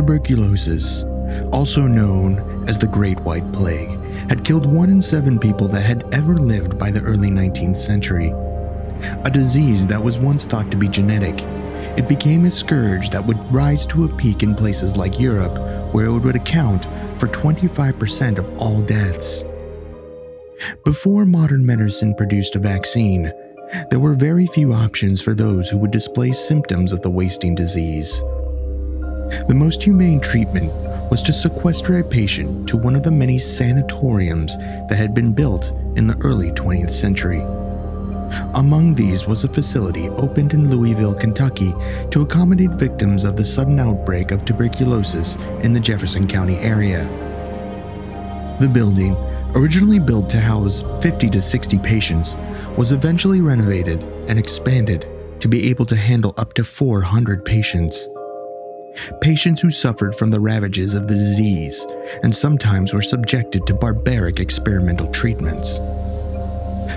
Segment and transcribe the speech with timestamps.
[0.00, 1.04] Tuberculosis,
[1.52, 3.90] also known as the Great White Plague,
[4.30, 8.32] had killed one in seven people that had ever lived by the early 19th century.
[9.26, 11.42] A disease that was once thought to be genetic,
[11.98, 15.58] it became a scourge that would rise to a peak in places like Europe,
[15.92, 16.86] where it would account
[17.20, 19.44] for 25% of all deaths.
[20.82, 23.30] Before modern medicine produced a vaccine,
[23.90, 28.22] there were very few options for those who would display symptoms of the wasting disease.
[29.48, 30.72] The most humane treatment
[31.10, 35.72] was to sequester a patient to one of the many sanatoriums that had been built
[35.96, 37.40] in the early 20th century.
[38.54, 41.74] Among these was a facility opened in Louisville, Kentucky
[42.10, 47.04] to accommodate victims of the sudden outbreak of tuberculosis in the Jefferson County area.
[48.60, 49.16] The building,
[49.54, 52.36] originally built to house 50 to 60 patients,
[52.76, 55.08] was eventually renovated and expanded
[55.40, 58.08] to be able to handle up to 400 patients.
[59.20, 61.86] Patients who suffered from the ravages of the disease
[62.22, 65.78] and sometimes were subjected to barbaric experimental treatments.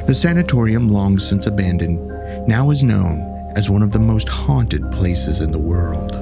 [0.08, 3.20] The sanatorium, long since abandoned, now is known
[3.56, 6.20] as one of the most haunted places in the world.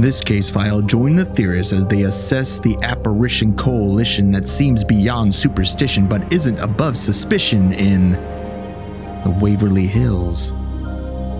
[0.00, 5.34] This case file joined the theorists as they assess the apparition coalition that seems beyond
[5.34, 10.52] superstition but isn't above suspicion in the Waverly Hills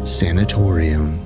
[0.04, 1.21] Sanatorium.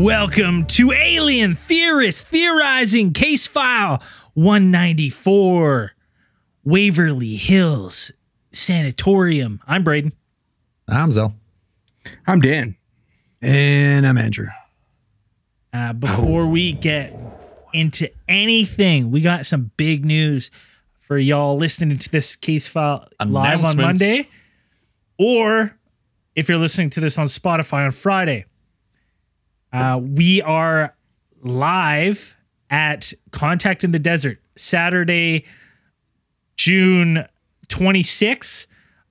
[0.00, 4.02] Welcome to Alien Theorist Theorizing Case File
[4.32, 5.92] 194
[6.64, 8.10] Waverly Hills
[8.50, 9.60] Sanatorium.
[9.66, 10.14] I'm Braden.
[10.88, 11.34] I'm Zell.
[12.26, 12.76] I'm Dan.
[13.42, 14.46] And I'm Andrew.
[15.74, 17.14] Uh, before we get
[17.74, 20.50] into anything, we got some big news
[20.98, 24.30] for y'all listening to this case file live on Monday,
[25.18, 25.76] or
[26.34, 28.46] if you're listening to this on Spotify on Friday.
[29.72, 30.94] Uh, we are
[31.42, 32.36] live
[32.70, 35.44] at Contact in the Desert Saturday,
[36.56, 37.24] June
[37.68, 38.66] 26th,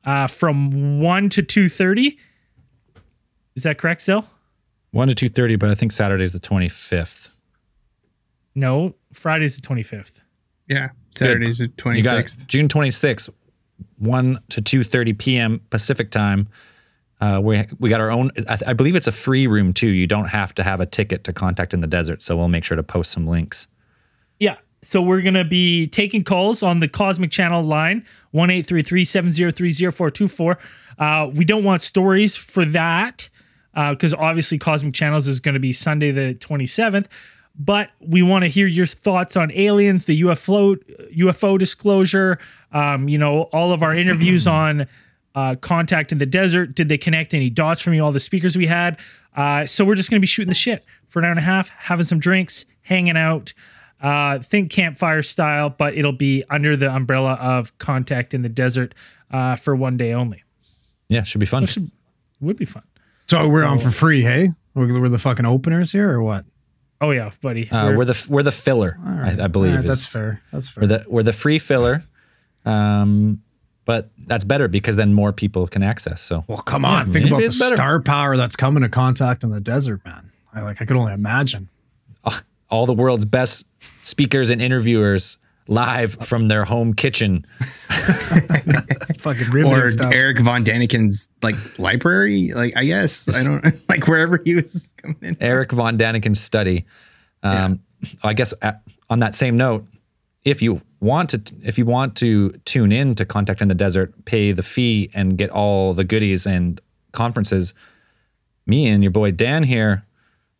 [0.05, 2.17] uh, from 1 to 2.30.
[3.55, 4.25] Is that correct, still?
[4.91, 7.29] One to two thirty, but I think Saturday's the twenty fifth.
[8.55, 10.21] No, Friday's the 25th.
[10.67, 12.47] Yeah, Saturday's the 26th.
[12.47, 13.29] June twenty sixth,
[13.99, 15.61] one to two thirty p.m.
[15.69, 16.47] Pacific time.
[17.21, 18.31] Uh, we we got our own.
[18.47, 19.89] I, I believe it's a free room too.
[19.89, 22.21] You don't have to have a ticket to contact in the desert.
[22.21, 23.67] So we'll make sure to post some links.
[24.39, 24.57] Yeah.
[24.81, 29.03] So we're gonna be taking calls on the Cosmic Channel line one eight three three
[29.03, 30.57] seven zero three zero four two four.
[30.97, 33.29] Uh, we don't want stories for that
[33.73, 37.09] because obviously Cosmic Channels is going to be Sunday the twenty seventh.
[37.61, 40.77] But we want to hear your thoughts on aliens, the UFO
[41.13, 42.39] UFO disclosure.
[42.71, 44.87] Um, you know, all of our interviews on
[45.39, 46.75] uh, contact in the desert.
[46.75, 48.03] Did they connect any dots from you?
[48.03, 48.97] All the speakers we had.
[49.35, 51.43] Uh, so we're just going to be shooting the shit for an hour and a
[51.43, 53.53] half, having some drinks, hanging out.
[54.01, 58.95] Uh, think campfire style, but it'll be under the umbrella of contact in the desert
[59.31, 60.43] uh, for one day only.
[61.09, 61.63] Yeah, should be fun.
[61.63, 61.91] Which should-
[62.39, 62.83] would be fun.
[63.29, 64.49] So we're on for free, hey?
[64.73, 66.45] We're, we're the fucking openers here or what?
[67.01, 67.69] Oh yeah, buddy.
[67.69, 68.97] Uh, We're- we're the we're the filler.
[69.05, 70.41] I, I believe All right, is- that's fair.
[70.51, 70.81] That's fair.
[70.81, 72.03] We're the we're the free filler.
[72.65, 73.41] Um,
[73.89, 76.21] but that's better because then more people can access.
[76.21, 77.07] So well, come on.
[77.07, 77.75] Think about the better.
[77.75, 80.29] star power that's coming to contact in the desert, man.
[80.53, 81.69] I like I could only imagine.
[82.69, 83.65] all the world's best
[84.03, 87.45] speakers and interviewers live from their home kitchen.
[89.21, 90.13] Fucking riveting or stuff.
[90.13, 92.51] Eric Von Daniken's like library.
[92.53, 95.37] Like I guess I don't like wherever he was coming in.
[95.39, 96.85] Eric Von Daniken's study.
[97.41, 97.81] Um,
[98.21, 99.87] I guess at, on that same note,
[100.43, 104.25] if you want to, if you want to tune in to Contact in the Desert,
[104.25, 106.79] pay the fee and get all the goodies and
[107.11, 107.73] conferences.
[108.65, 110.05] Me and your boy Dan here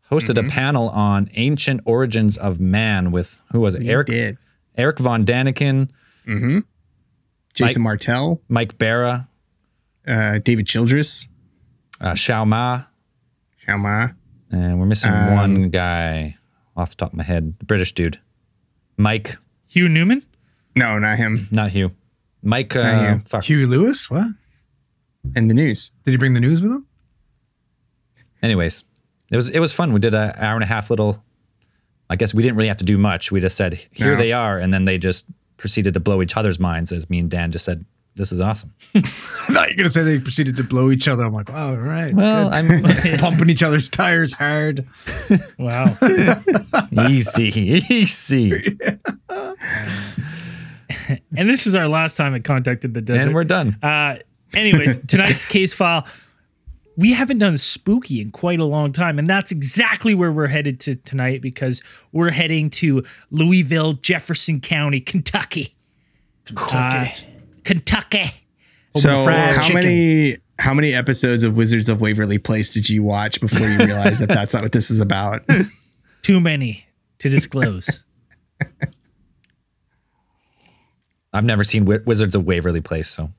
[0.10, 0.48] hosted Mm-hmm.
[0.48, 3.86] a panel on ancient origins of man with who was it?
[3.86, 4.38] Eric Did
[4.78, 5.90] Eric Von Daniken,
[7.54, 9.28] Jason Martell, Mike Bara,
[10.08, 11.28] uh, David Childress,
[12.00, 12.84] uh, Xiao Ma,
[13.68, 14.16] Xiaoma.
[14.52, 16.38] and we're missing Um, one guy
[16.78, 18.20] off the top of my head, the British dude,
[18.98, 19.38] Mike,
[19.68, 20.24] Hugh Newman.
[20.76, 21.48] No, not him.
[21.52, 21.92] not Hugh,
[22.42, 22.76] Mike.
[22.76, 23.22] Uh, Not Hugh.
[23.26, 23.44] fuck.
[23.44, 24.10] Huey Lewis?
[24.10, 24.28] What?
[25.36, 25.92] And the news.
[26.06, 26.86] Did he bring the news with him?
[28.42, 28.84] Anyways,
[29.32, 29.92] it was it was fun.
[29.94, 31.24] We did an hour and a half little.
[32.10, 33.32] I guess we didn't really have to do much.
[33.32, 34.18] We just said, "Here No.
[34.18, 35.26] they are," and then they just
[35.58, 37.84] proceeded to blow each other's minds as me and Dan just said,
[38.16, 38.74] this is awesome.
[38.96, 41.24] I thought you were gonna say they proceeded to blow each other.
[41.24, 42.14] I'm like, oh, all right.
[42.14, 42.54] Well, good.
[42.56, 44.86] I'm pumping each other's tires hard.
[45.58, 45.98] Wow.
[47.10, 48.78] easy, easy,
[51.36, 53.28] and this is our last time at Contact in the Desert.
[53.28, 53.78] and we're done.
[53.84, 54.18] Uh,
[54.54, 56.06] anyways, tonight's case file.
[56.98, 60.82] We haven't done spooky in quite a long time, and that's exactly where we're headed
[60.82, 61.82] to tonight because
[62.12, 65.76] we're heading to Louisville, Jefferson County, Kentucky.
[66.46, 67.28] Kentucky.
[67.64, 68.32] Kentucky.
[68.96, 69.76] So how chicken.
[69.76, 74.22] many how many episodes of Wizards of Waverly Place did you watch before you realized
[74.22, 75.44] that that's not what this is about?
[76.22, 76.86] Too many
[77.20, 78.04] to disclose.
[81.34, 83.32] I've never seen Wi- Wizards of Waverly Place, so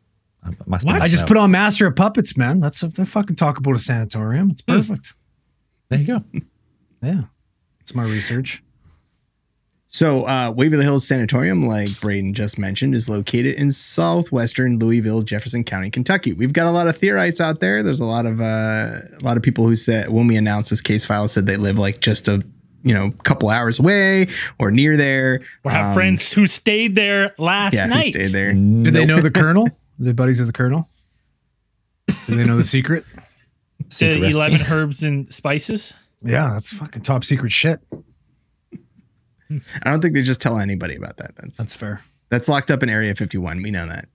[0.45, 0.87] I must.
[0.87, 1.27] Be I just no.
[1.27, 2.61] put on Master of Puppets, man.
[2.61, 4.51] That's what they fucking talk about a sanatorium.
[4.51, 5.15] It's perfect.
[5.89, 6.25] There you go.
[7.03, 7.23] yeah.
[7.81, 8.63] It's my research.
[9.93, 15.65] So, uh, Waverly Hills Sanatorium, like Braden just mentioned, is located in southwestern Louisville, Jefferson
[15.65, 16.33] County, Kentucky.
[16.33, 17.83] We've got a lot of theorites out there.
[17.83, 18.45] There's a lot of uh,
[19.21, 21.77] a lot of people who said when we announced this case file said they live
[21.77, 22.45] like just a
[22.83, 24.29] you know a couple hours away
[24.59, 25.41] or near there.
[25.65, 28.07] We have Um, friends who stayed there last yeah, who night.
[28.13, 28.53] stayed there.
[28.53, 29.67] Did they know the Colonel?
[30.01, 30.89] Are they buddies of the Colonel?
[32.27, 33.05] Do they know the secret?
[33.79, 34.37] The Secret recipe.
[34.37, 35.95] 11 herbs and spices.
[36.23, 37.81] Yeah, that's fucking top secret shit.
[39.83, 41.35] I don't think they just tell anybody about that.
[41.37, 42.03] That's That's fair.
[42.31, 43.63] That's locked up in Area 51.
[43.63, 44.09] We know that.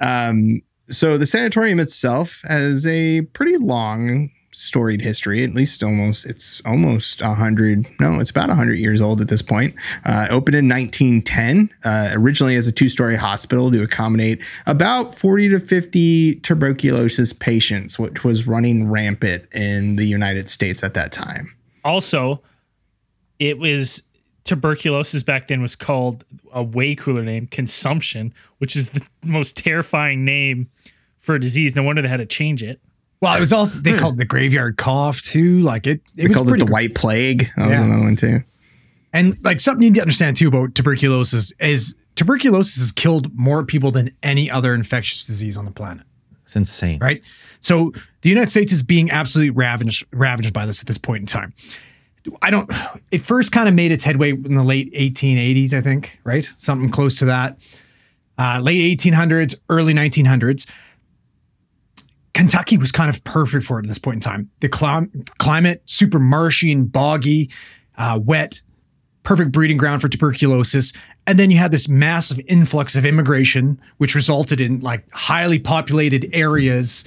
[0.00, 6.62] Um, so the sanatorium itself has a pretty long storied history at least almost it's
[6.64, 9.74] almost 100 no it's about 100 years old at this point
[10.04, 15.60] uh, opened in 1910 uh, originally as a two-story hospital to accommodate about 40 to
[15.60, 21.56] 50 tuberculosis patients which was running rampant in the united states at that time
[21.86, 22.42] Also,
[23.38, 24.02] it was
[24.42, 30.24] tuberculosis back then was called a way cooler name, consumption, which is the most terrifying
[30.24, 30.68] name
[31.18, 31.76] for a disease.
[31.76, 32.80] No wonder they had to change it.
[33.20, 35.60] Well, it was also they called it the graveyard cough too.
[35.60, 37.84] Like it, it they was called it pretty the white plague that was Yeah.
[37.84, 38.42] another one too
[39.12, 43.64] And like something you need to understand too about tuberculosis is tuberculosis has killed more
[43.64, 46.04] people than any other infectious disease on the planet.
[46.42, 46.98] It's insane.
[47.00, 47.22] Right.
[47.60, 51.26] So the United States is being absolutely ravaged ravaged by this at this point in
[51.26, 51.54] time.
[52.42, 52.70] I don't.
[53.10, 56.18] It first kind of made its headway in the late 1880s, I think.
[56.24, 57.58] Right, something close to that.
[58.38, 60.68] Uh, late 1800s, early 1900s.
[62.36, 64.50] Kentucky was kind of perfect for it at this point in time.
[64.60, 67.50] The clim- climate, super marshy and boggy,
[67.96, 68.60] uh, wet,
[69.22, 70.92] perfect breeding ground for tuberculosis.
[71.26, 76.28] And then you had this massive influx of immigration, which resulted in like highly populated
[76.32, 77.04] areas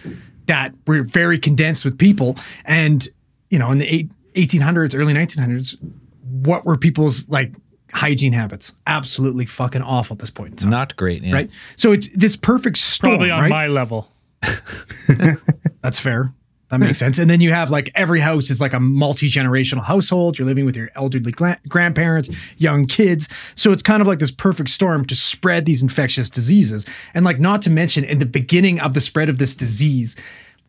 [0.47, 2.35] that were very condensed with people.
[2.65, 3.07] And,
[3.51, 5.77] you know, in the eight, 1800s, early 1900s,
[6.23, 7.53] what were people's like
[7.93, 8.73] hygiene habits?
[8.87, 10.69] Absolutely fucking awful at this point in time.
[10.71, 11.23] Not great.
[11.23, 11.35] Yeah.
[11.35, 11.51] Right.
[11.75, 13.11] So it's this perfect storm.
[13.11, 13.49] Probably on right?
[13.49, 14.09] my level.
[15.81, 16.31] That's fair.
[16.69, 17.17] That makes sense.
[17.17, 20.37] And then you have like every house is like a multi generational household.
[20.37, 23.27] You're living with your elderly gla- grandparents, young kids.
[23.55, 26.85] So it's kind of like this perfect storm to spread these infectious diseases.
[27.15, 30.15] And like, not to mention, in the beginning of the spread of this disease,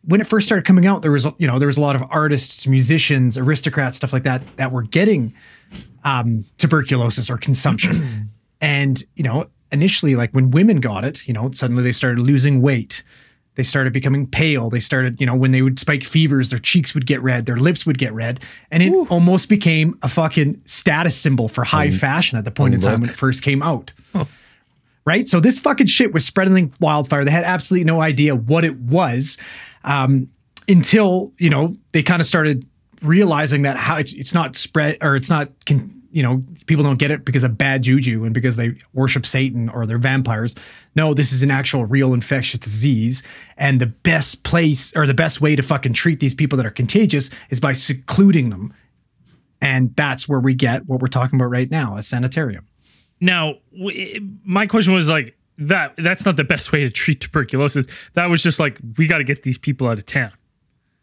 [0.03, 2.03] when it first started coming out, there was you know there was a lot of
[2.09, 5.33] artists, musicians, aristocrats, stuff like that that were getting
[6.03, 8.31] um, tuberculosis or consumption.
[8.61, 12.61] and you know, initially, like when women got it, you know, suddenly they started losing
[12.61, 13.03] weight.
[13.55, 14.69] They started becoming pale.
[14.69, 17.57] They started, you know, when they would spike fevers, their cheeks would get red, their
[17.57, 18.39] lips would get red,
[18.71, 22.79] and it almost became a fucking status symbol for high fashion at the point in
[22.81, 23.91] time when it first came out.
[25.03, 25.27] Right?
[25.27, 27.25] So this fucking shit was spreading like wildfire.
[27.25, 29.37] They had absolutely no idea what it was
[29.83, 30.29] um,
[30.67, 32.65] until, you know, they kind of started
[33.01, 36.97] realizing that how it's it's not spread or it's not con- you know people don't
[36.99, 40.55] get it because of bad juju and because they worship satan or they're vampires
[40.95, 43.23] no this is an actual real infectious disease
[43.57, 46.69] and the best place or the best way to fucking treat these people that are
[46.71, 48.73] contagious is by secluding them
[49.61, 52.65] and that's where we get what we're talking about right now a sanitarium
[53.19, 55.93] Now, w- my question was like that.
[55.97, 57.85] That's not the best way to treat tuberculosis.
[58.13, 60.31] That was just like we got to get these people out of town.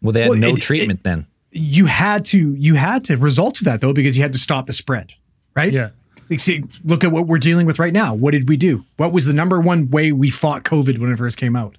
[0.03, 1.27] Well, they had Well, no it- treatment then.
[1.51, 4.67] You had to you had to result to that though because you had to stop
[4.67, 5.13] the spread
[5.57, 5.91] right Yeah.
[6.31, 9.13] Like, see, look at what we're dealing with right now what did we do what
[9.13, 11.79] was the number one way we fought covid when it first came out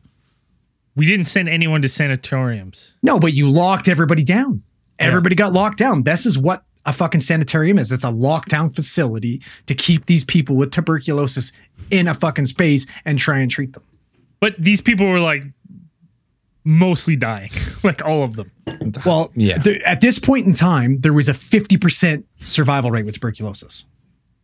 [0.96, 2.96] We didn't send anyone to sanatoriums.
[3.02, 4.64] No, but you locked everybody down.
[4.98, 6.04] Everybody got locked down.
[6.04, 7.92] This is what a fucking sanitarium is.
[7.92, 11.54] It's a lockdown facility to keep these people with tuberculosis
[11.90, 13.84] in a fucking space and try and treat them.
[14.42, 15.44] But these people were like
[16.64, 17.50] mostly dying,
[17.84, 18.52] like all of them.
[19.06, 19.58] Well, Yeah.
[19.58, 23.86] th- at this point in time, there was a 50% survival rate with tuberculosis.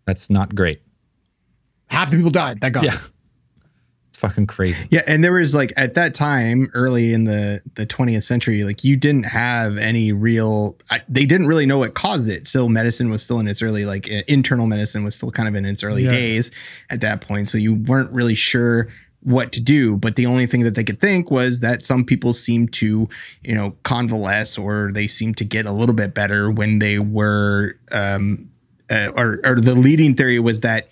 [0.05, 0.81] That's not great.
[1.87, 2.95] Half the people died that got Yeah.
[2.95, 3.11] it.
[4.09, 4.87] It's fucking crazy.
[4.91, 8.81] Yeah, and there was like at that time, early in the the 20th century, like
[8.85, 10.77] you didn't have any real.
[10.89, 12.47] I, they didn't really know what caused it.
[12.47, 15.65] So medicine was still in its early, like internal medicine was still kind of in
[15.65, 16.11] its early Yeah.
[16.11, 16.49] days
[16.89, 17.49] at that point.
[17.49, 18.87] So you weren't really sure
[19.25, 19.97] what to do.
[19.97, 23.09] But the only thing that they could think was that some people seemed to,
[23.41, 27.77] you know, convalesce or they seemed to get a little bit better when they were,
[27.91, 28.49] um,
[28.89, 30.89] uh, or or the leading theory was that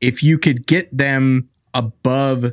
[0.00, 2.52] if you could get them above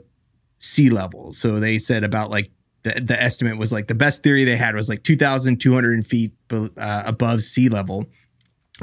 [0.60, 1.34] sea level.
[1.34, 2.52] So they said about like
[2.84, 6.68] the, the estimate was like the best theory they had was like 2,200 feet uh,
[6.78, 8.06] above sea level.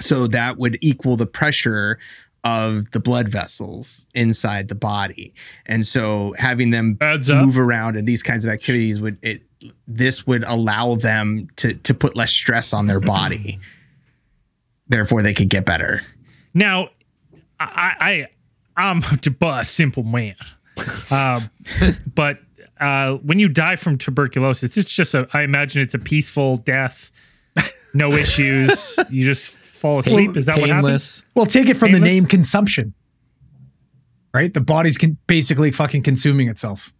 [0.01, 1.99] So that would equal the pressure
[2.45, 5.33] of the blood vessels inside the body.
[5.67, 9.43] And so having them move around and these kinds of activities would it
[9.87, 13.61] this would allow them to to put less stress on their body.
[14.89, 16.03] Therefore they could get better.
[16.55, 16.89] Now,
[17.59, 18.29] I, I
[18.77, 19.03] I'm
[19.43, 20.35] a simple man,
[21.11, 21.49] um,
[22.15, 22.41] but
[22.81, 25.29] uh, when you die from tuberculosis, it's just a.
[25.33, 27.11] I imagine it's a peaceful death,
[27.95, 28.99] no issues.
[29.11, 30.37] you just fall asleep.
[30.37, 30.85] Is that what happens?
[30.87, 31.25] Painless.
[31.35, 32.95] Well, take it from the name consumption.
[34.33, 34.55] Right?
[34.55, 36.91] The body's con- basically fucking consuming itself.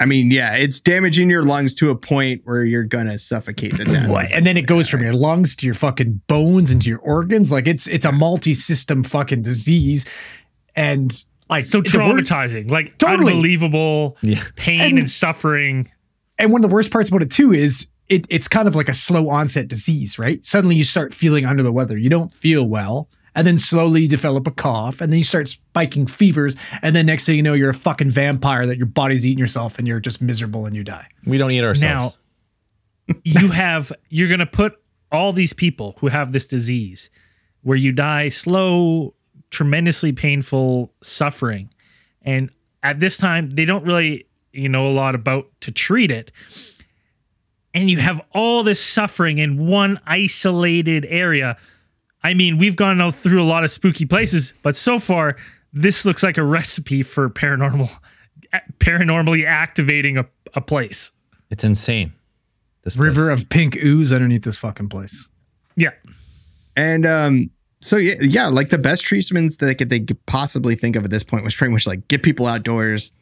[0.00, 3.84] I mean, yeah, it's damaging your lungs to a point where you're gonna suffocate to
[3.84, 4.08] death.
[4.08, 4.34] What?
[4.34, 7.52] And then it goes from your lungs to your fucking bones and to your organs.
[7.52, 10.06] Like it's it's a multi-system fucking disease.
[10.74, 11.12] And
[11.50, 13.32] like So the wor- traumatizing, like Totally.
[13.34, 14.42] unbelievable Yeah.
[14.56, 15.90] pain And- and, suffering.
[16.38, 18.88] and one of the worst parts about it too is it, it's kind of like
[18.88, 20.44] a slow onset disease, right?
[20.44, 21.96] Suddenly you start feeling under the weather.
[21.96, 23.08] You don't feel well.
[23.32, 27.06] And then slowly you develop a cough, and then you start spiking fevers, and then
[27.06, 30.00] next thing you know, you're a fucking vampire that your body's eating yourself, and you're
[30.00, 31.06] just miserable and you die.
[31.24, 32.18] We don't eat ourselves.
[33.08, 37.08] Now, you have you're going to put all these people who have this disease
[37.62, 39.14] where you die slow
[39.50, 41.70] tremendously painful suffering
[42.22, 42.50] and
[42.82, 46.30] at this time they don't really you know a lot about to treat it
[47.74, 51.56] and you have all this suffering in one isolated area
[52.22, 55.36] i mean we've gone out through a lot of spooky places but so far
[55.72, 57.90] this looks like a recipe for paranormal
[58.78, 61.12] paranormally activating a, a place
[61.50, 62.12] it's insane.
[62.82, 63.42] This River place.
[63.42, 65.28] of pink ooze underneath this fucking place.
[65.76, 65.90] yeah
[66.76, 67.50] And um,
[67.80, 71.04] so yeah, yeah, like the best treatments that they could, they could possibly think of
[71.04, 73.12] at this point was pretty much like get people outdoors,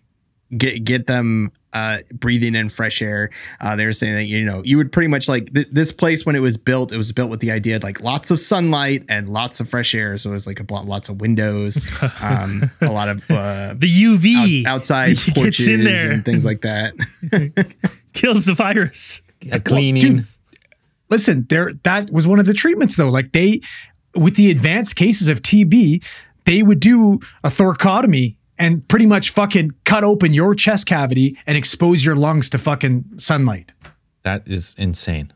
[0.57, 3.31] get get them uh, breathing in fresh air.
[3.61, 6.25] Uh, they were saying that you know you would pretty much like th- this place
[6.25, 6.93] when it was built.
[6.93, 9.95] It was built with the idea of like lots of sunlight and lots of fresh
[9.95, 10.17] air.
[10.19, 11.81] So it was like a blo- lots of windows,
[12.21, 16.13] um, a lot of uh, the uv out- outside gets in porches there.
[16.13, 16.95] and things like that.
[18.15, 19.23] kills the virus.
[19.53, 20.01] A cleaning.
[20.01, 20.27] dude,
[21.11, 23.09] listen, there that was one of the treatments though.
[23.09, 23.61] Like they
[24.15, 26.05] with the advanced cases of TB,
[26.45, 31.57] they would do a thoracotomy and pretty much fucking cut open your chest cavity and
[31.57, 33.73] expose your lungs to fucking sunlight.
[34.23, 35.33] that is insane.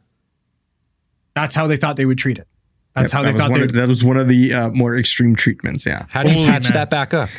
[1.35, 2.47] That's how they thought they would treat it.
[2.95, 4.95] That's how they was thought one they of, that was one of the uh, more
[4.97, 5.87] extreme treatments.
[5.87, 6.05] Yeah.
[6.11, 6.73] How do you Holy patch man.
[6.75, 7.31] that back up?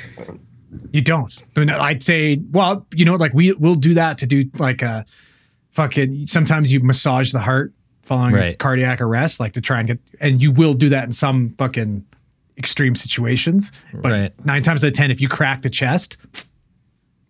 [0.91, 1.31] You don't.
[1.55, 5.05] I'd say, well, you know, like we we'll do that to do like a
[5.69, 6.25] fucking.
[6.25, 7.71] Sometimes you massage the heart
[8.01, 8.57] following Right.
[8.57, 12.05] cardiac arrest, like to try and get, and you will do that in some fucking
[12.57, 13.71] extreme situations.
[13.93, 14.45] But Right.
[14.45, 16.17] nine times out of ten, if you crack the chest,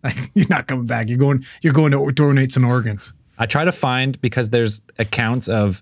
[0.04, 1.10] like, you're not coming back.
[1.10, 1.46] You're going.
[1.62, 3.14] You're going to donate some organs.
[3.38, 5.82] I try to find because there's accounts of,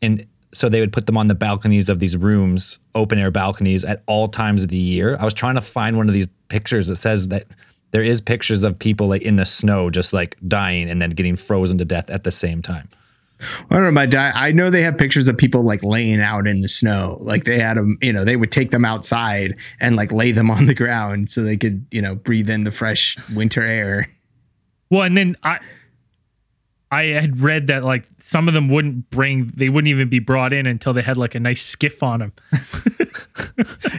[0.00, 3.84] and so they would put them on the balconies of these rooms, open air balconies
[3.84, 5.16] at all times of the year.
[5.20, 7.46] I was trying to find one of these pictures that says that
[7.90, 11.36] there is pictures of people like in the snow, just like dying and then getting
[11.36, 12.88] frozen to death at the same time.
[13.70, 14.34] I don't know about that.
[14.36, 17.18] I know they have pictures of people like laying out in the snow.
[17.20, 20.50] Like they had them, you know, they would take them outside and like lay them
[20.50, 24.08] on the ground so they could, you know, breathe in the fresh winter air.
[24.90, 25.60] Well, and then I
[26.90, 30.52] I had read that like some of them wouldn't bring they wouldn't even be brought
[30.52, 32.32] in until they had like a nice skiff on them.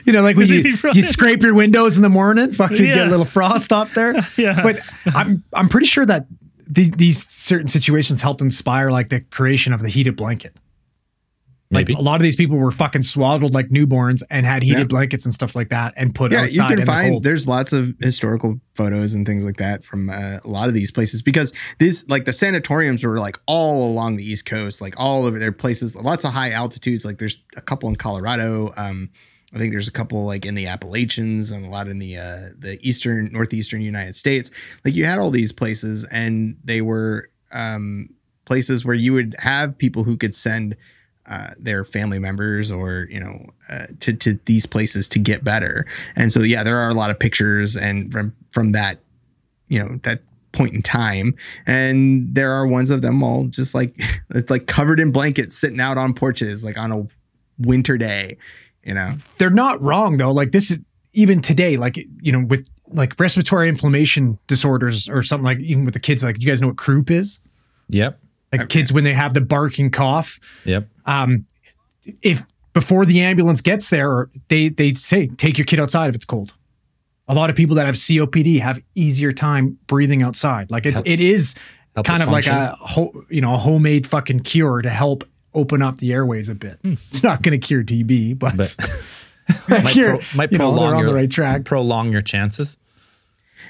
[0.06, 3.10] You know, like when you, you scrape your windows in the morning, fucking get a
[3.10, 4.16] little frost off there.
[4.38, 4.62] Yeah.
[4.62, 6.28] But I'm I'm pretty sure that
[6.68, 10.56] these, these certain situations helped inspire like the creation of the heated blanket.
[11.72, 11.94] Maybe.
[11.94, 14.84] Like a lot of these people were fucking swaddled like newborns and had heated Yeah.
[14.86, 17.24] blankets and stuff like that and put Yeah, you outside can in the find cold.
[17.24, 20.92] there's lots of historical photos and things like that from uh, a lot of these
[20.92, 25.26] places because these like the sanatoriums were like all along the East Coast, like all
[25.26, 27.06] over their places, lots of high altitudes.
[27.06, 28.72] Like there's a couple in Colorado.
[28.78, 29.10] Um,
[29.54, 32.50] I think there's a couple like in the Appalachians and a lot in the uh,
[32.58, 34.50] the eastern northeastern United States.
[34.84, 38.10] Like you had all these places, and they were um,
[38.46, 40.76] places where you would have people who could send
[41.28, 45.86] uh, their family members or you know uh, to to these places to get better.
[46.16, 49.00] And so yeah, there are a lot of pictures and from from that
[49.68, 51.34] you know that point in time
[51.66, 55.80] and there are ones of them all just like it's like covered in blankets sitting
[55.80, 57.08] out on porches like on a
[57.58, 58.38] winter day
[58.84, 60.32] you know They're not wrong though.
[60.32, 60.80] Like this is
[61.14, 65.94] even today, like you know, with like respiratory inflammation disorders or something like even with
[65.94, 67.40] the kids, like you guys know what croup is?
[67.90, 68.20] Yep.
[68.52, 70.40] Like kids when they have the barking cough.
[70.66, 70.88] Yep.
[71.06, 71.46] Um
[72.22, 76.26] if before the ambulance gets there, they they say take your kid outside if it's
[76.26, 76.54] cold.
[77.28, 80.70] A lot of people that have COPD have easier time breathing outside.
[80.72, 81.56] Like it, it is
[81.96, 82.76] Helps kind it of like a
[83.30, 86.80] you know a homemade fucking cure to help open up the airways a bit.
[86.84, 88.76] It's not going to cure TB, but, But
[89.84, 91.66] might, pro- might you know, prolong they're on your the right track.
[91.66, 92.78] prolong your chances.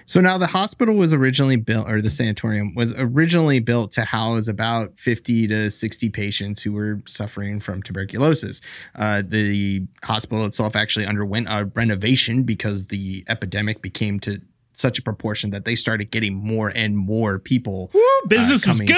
[0.06, 4.48] So now the hospital was originally built, or the sanatorium was originally built to house
[4.48, 8.60] about 50 to 60 patients who were suffering from tuberculosis.
[8.96, 14.42] Uh, the hospital itself actually underwent a renovation because the epidemic became to
[14.74, 17.92] such a proportion that they started getting more and more people.
[17.94, 18.94] uh, business was coming to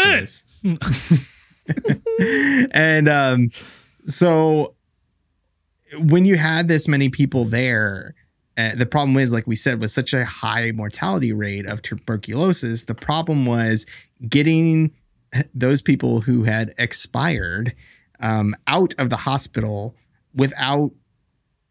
[0.63, 0.79] good.
[2.71, 3.49] and um,
[4.05, 4.75] so
[5.97, 8.15] when you had this many people there,
[8.57, 12.85] uh, the problem is, like we said, with such a high mortality rate of tuberculosis,
[12.85, 13.85] the problem was
[14.27, 14.91] getting
[15.53, 17.75] those people who had expired
[18.19, 19.95] um, out of the hospital
[20.33, 20.91] without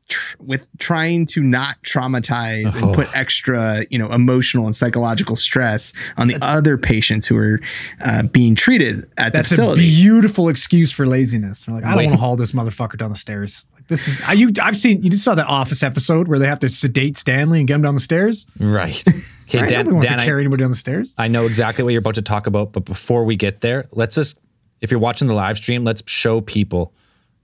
[0.09, 2.93] tr- with trying to not traumatize and Oh.
[2.93, 7.61] put extra you know emotional and psychological stress on the other patients who are
[8.05, 9.83] uh, being treated at the That's a facility.
[9.83, 11.65] beautiful excuse for laziness.
[11.65, 13.69] They're like, I don't want to haul this motherfucker down the stairs.
[13.75, 14.51] Like this is I, you.
[14.63, 17.69] I've seen you just saw that Office episode where they have to sedate Stanley and
[17.69, 18.47] get him down the stairs.
[18.59, 19.03] Right.
[19.47, 19.69] Okay, Right?
[19.69, 21.15] Dan, Nobody wants Dan to I, carry anybody down the stairs.
[21.19, 24.15] I know exactly what you're about to talk about, but before we get there, let's
[24.15, 24.39] just
[24.81, 26.95] if you're watching the live stream, let's show people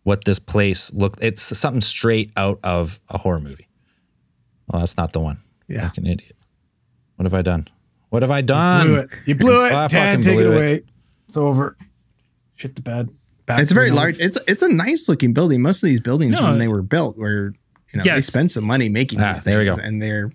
[0.02, 1.22] what this place looked.
[1.22, 3.68] It's something straight out of a horror movie.
[4.66, 5.38] Well, that's not the one.
[5.68, 5.82] Yeah.
[5.88, 6.36] Fucking idiot.
[7.16, 7.66] What have I done?
[8.08, 8.86] What have I done?
[8.86, 9.10] blew it.
[9.26, 9.72] You blew it.
[9.72, 10.56] I Tan, fucking take it blew it.
[10.56, 10.82] away.
[11.28, 11.76] It's over.
[12.56, 13.10] Shit the bed.
[13.46, 14.18] Back it's to very the large.
[14.18, 15.62] It's it's a nice looking building.
[15.62, 16.44] Most of these buildings No.
[16.46, 17.54] when they were built were
[17.92, 19.76] you know they spent some money making Ah, these things, there we go.
[19.76, 20.32] and they're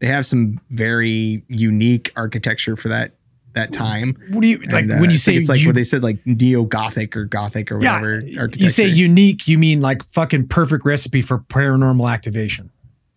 [0.00, 3.14] they have some very unique architecture for that
[3.56, 4.16] that time.
[4.30, 6.02] What do you like And, uh, when you say it's like you, what they said
[6.02, 8.50] like neo Gothic or Gothic or yeah, whatever.
[8.54, 12.70] you say unique, you mean like fucking perfect recipe for paranormal activation.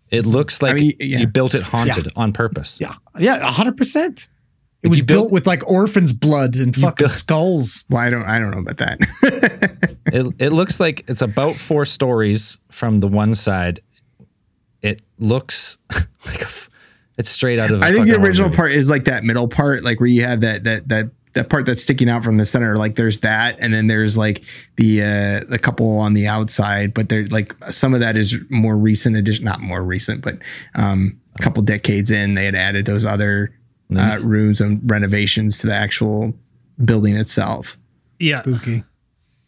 [0.10, 1.20] It looks like mean, yeah.
[1.20, 2.80] you built it haunted on purpose.
[2.82, 4.28] Yeah, yeah, hundred percent.
[4.82, 7.86] It was built, built- with like orphans' blood and fucking built- skulls.
[7.90, 9.90] Well, I don't I don't know about that.
[10.12, 13.82] It, it looks like it's about four stories from the one side.
[14.82, 15.78] It looks
[16.26, 16.69] like a f
[17.20, 17.84] it's straight out of.
[17.84, 20.42] I I think the original part is like that middle part, like where you have
[20.42, 22.76] that that that that part that's sticking out from the center.
[22.78, 24.44] Like there's that, and then there's like
[24.78, 28.78] the uh the couple on the outside, but they're like some of that is more
[28.78, 30.40] recent addition, not more recent, but
[30.76, 33.54] um a couple decades in, they had added those other
[33.96, 36.34] uh, rooms and renovations to the actual
[36.84, 37.78] building itself.
[38.20, 38.42] Yeah.
[38.42, 38.84] Spooky.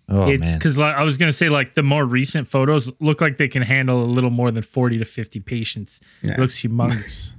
[0.08, 3.22] Oh it's man, because like, I was gonna say like the more recent photos look
[3.22, 6.00] like they can handle a little more than forty to fifty patients.
[6.22, 6.34] Yeah.
[6.34, 7.34] It looks humongous.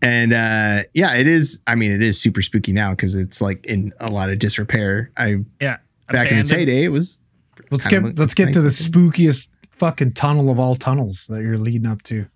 [0.00, 1.60] And uh yeah, it is.
[1.66, 5.10] I mean, it is super spooky now because it's like in a lot of disrepair.
[5.16, 5.78] I yeah.
[6.08, 7.20] back in its heyday, it was
[7.70, 9.26] Let's Kinda get look let's get nice to the looking.
[9.26, 12.26] spookiest fucking tunnel of all tunnels that you're leading up to.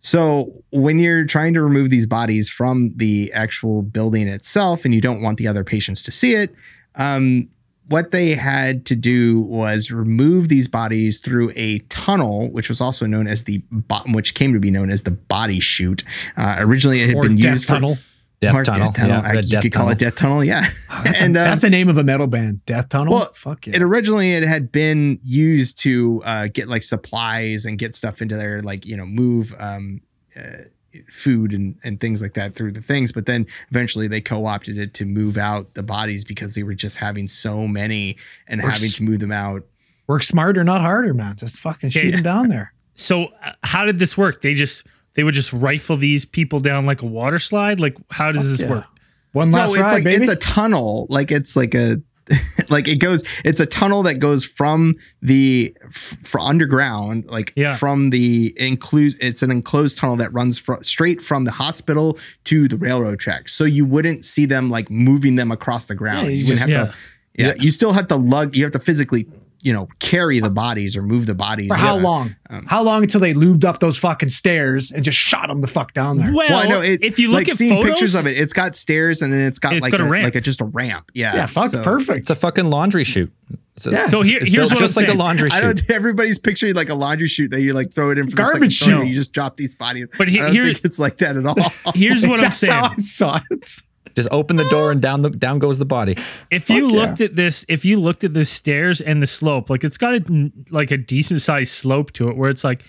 [0.00, 5.00] So when you're trying to remove these bodies from the actual building itself, and you
[5.00, 6.54] don't want the other patients to see it,
[6.94, 7.48] um,
[7.88, 13.06] what they had to do was remove these bodies through a tunnel, which was also
[13.06, 16.04] known as the bo- which came to be known as the body chute.
[16.36, 17.96] Uh, originally, it had Or been death used tunnel.
[17.96, 18.02] for
[18.40, 18.92] death or tunnel.
[18.96, 19.92] Yeah, I- you death could call tunnel.
[19.92, 20.44] it death tunnel.
[20.44, 20.66] Yeah,
[21.04, 22.64] That's, and a, um, that's a name of a metal band.
[22.66, 23.12] Death tunnel.
[23.14, 23.76] well, Fuck yeah.
[23.76, 28.36] it originally it had been used to uh, get like supplies and get stuff into
[28.36, 30.00] there, like you know, move um,
[30.36, 30.64] uh,
[31.10, 33.12] food and and things like that through the things.
[33.12, 36.96] But then eventually they co-opted it to move out the bodies because they were just
[36.96, 39.64] having so many and Or having to move them out.
[40.06, 41.36] Work smarter, not harder, man.
[41.36, 42.10] Just fucking shoot Okay.
[42.12, 42.72] them down there.
[43.00, 44.42] So uh, how did this work?
[44.42, 47.78] They just they would just rifle these people down like a water slide.
[47.78, 48.70] Like how does this Yeah.
[48.70, 48.84] work?
[49.32, 50.22] One last no, it's ride, like baby.
[50.24, 51.06] it's a tunnel.
[51.08, 52.02] Like it's like a
[52.68, 53.22] like it goes.
[53.44, 57.76] It's a tunnel that goes from the for underground, like Yeah.
[57.76, 59.16] from the include.
[59.20, 63.54] It's an enclosed tunnel that runs fro- straight from the hospital to the railroad tracks.
[63.54, 66.26] So you wouldn't see them like moving them across the ground.
[66.26, 66.96] Yeah, you you wouldn't just- have to.
[67.38, 68.56] Yeah, you still have to lug.
[68.56, 69.28] You have to physically,
[69.62, 71.68] you know, carry the bodies or move the bodies.
[71.68, 72.02] For how Yeah.
[72.02, 72.36] long?
[72.50, 75.66] Um, how long until they lubed up those fucking stairs and just shot them the
[75.66, 76.32] fuck down there?
[76.32, 78.38] Well, Well, I know it, if you look like at seeing photos, pictures of it,
[78.38, 80.24] it's got stairs and then it's got It's like got a a, ramp.
[80.24, 81.10] like a, just a ramp.
[81.14, 82.20] Yeah, yeah, fuck, so- perfect.
[82.20, 83.32] It's a fucking laundry chute.
[83.76, 84.08] So, Yeah.
[84.08, 85.18] So here, here's what just I'm like a saying.
[85.18, 85.76] laundry I chute.
[85.76, 85.90] don't.
[85.94, 88.84] Everybody's picturing like a laundry chute that you like throw it in for Garbage the
[88.86, 89.08] second chute.
[89.08, 90.06] You just drop these bodies.
[90.18, 91.56] But he- I don't here- think it's like that at all.
[91.94, 92.72] Here's what I'm That's saying.
[92.72, 93.76] how I saw it.
[94.18, 96.16] Just open the door and down the down goes the body.
[96.50, 97.00] if you Fuck yeah.
[97.00, 100.14] looked at this, if you looked at the stairs and the slope, like it's got
[100.14, 102.82] a, like a decent sized slope to it, where it's like,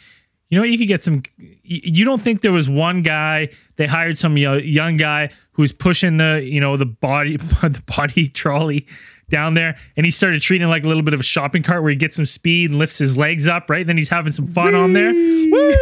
[0.49, 1.21] you know, what, you could get some.
[1.37, 6.41] You don't think there was one guy they hired some young guy who's pushing the
[6.43, 8.87] you know the body the body trolley
[9.29, 11.83] down there, and he started treating it like a little bit of a shopping cart
[11.83, 13.85] where he gets some speed and lifts his legs up, right?
[13.85, 15.13] then he's having some fun on there.
[15.13, 15.75] Woo!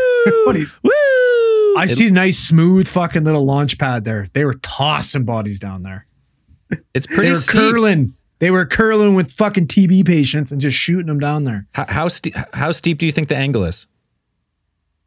[0.83, 0.91] Woo!
[1.77, 4.27] I see a nice smooth fucking little launch pad there.
[4.33, 6.05] They were tossing bodies down there.
[6.93, 7.07] It's pretty.
[7.07, 7.53] They pretty were steep.
[7.53, 8.13] curling.
[8.39, 11.65] They were curling with fucking TB patients and just shooting them down there.
[11.71, 12.35] How, how steep?
[12.53, 13.87] How steep do you think the angle is?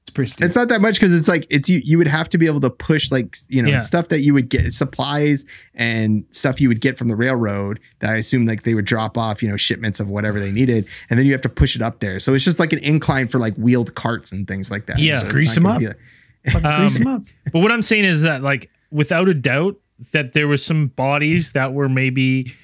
[0.03, 0.47] It's pretty steep.
[0.47, 1.81] It's not that much because it's like it's you.
[1.85, 3.81] You would have to be able to push like you know Yeah.
[3.81, 8.11] stuff that you would get supplies and stuff you would get from the railroad that
[8.11, 11.19] I assume like they would drop off you know shipments of whatever they needed and
[11.19, 12.19] then you have to push it up there.
[12.19, 14.99] So it's just like an incline for like wheeled carts and things like that.
[14.99, 15.19] Yeah.
[15.21, 15.81] So Grease not 'em gonna up.
[15.81, 15.99] be like-
[16.47, 17.23] Fucking grease 'em up.
[17.53, 19.77] But what I'm saying is that, like, without a doubt,
[20.13, 22.55] that there was some bodies that were maybe,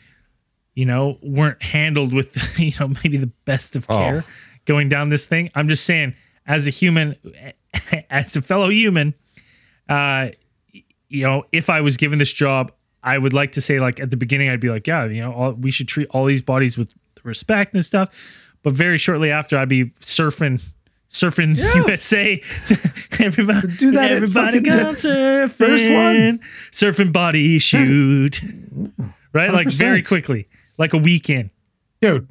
[0.75, 3.97] you know, weren't handled with, you know, maybe the best of Oh.
[3.99, 4.25] care
[4.65, 5.51] going down this thing.
[5.55, 6.15] I'm just saying,
[6.47, 7.17] as a human,
[8.11, 9.15] as a fellow human,
[9.89, 10.29] uh,
[11.09, 14.11] you know, if I was given this job, I would like to say, like, at
[14.11, 16.77] the beginning, I'd be like, yeah, you know, all, we should treat all these bodies
[16.79, 16.89] with
[17.23, 18.09] respect and stuff.
[18.63, 20.61] But very shortly after, I'd be surfing.
[21.11, 22.43] Surfing USA,
[23.25, 25.51] everybody Do that Everybody fucking surfing.
[25.51, 26.41] first one.
[26.73, 28.43] surfing body shoot,
[29.33, 29.53] right?
[29.53, 31.51] Like very quickly, like a weekend.
[32.03, 32.29] Dude,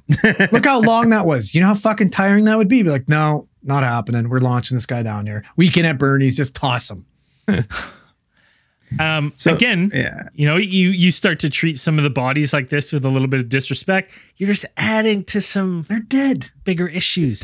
[0.51, 1.55] look how long that was.
[1.55, 2.83] You know how fucking tiring that would be?
[2.83, 4.29] Be like, no, not happening.
[4.29, 5.43] We're launching this guy down here.
[5.55, 7.05] Weekend at Bernie's, just toss him.
[8.99, 10.29] Um, So, again, yeah.
[10.35, 13.09] you know, you you start to treat some of the bodies like this with a
[13.09, 14.13] little bit of disrespect.
[14.37, 16.51] You're just adding to some They're dead.
[16.63, 17.43] bigger issues.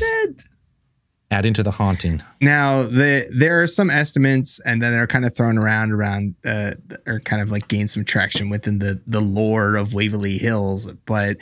[1.32, 2.22] Add into the haunting.
[2.42, 6.72] Now, the there are some estimates, and then they're kind of thrown around around, uh,
[7.06, 11.38] or kind of like gain some traction within the the lore of Waverly Hills, but.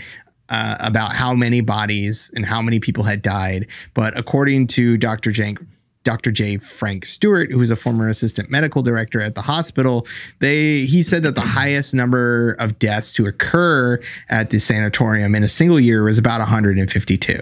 [0.53, 5.31] Uh, about how many bodies and how many people had died, but according to Dr.
[5.31, 5.64] Jank,
[6.03, 6.33] Dr.
[6.33, 6.57] J.
[6.57, 10.09] Frank Stewart, who is a former assistant medical director at the hospital,
[10.40, 15.44] they he said that the highest number of deaths to occur at the sanatorium in
[15.44, 17.38] a single year was about 152.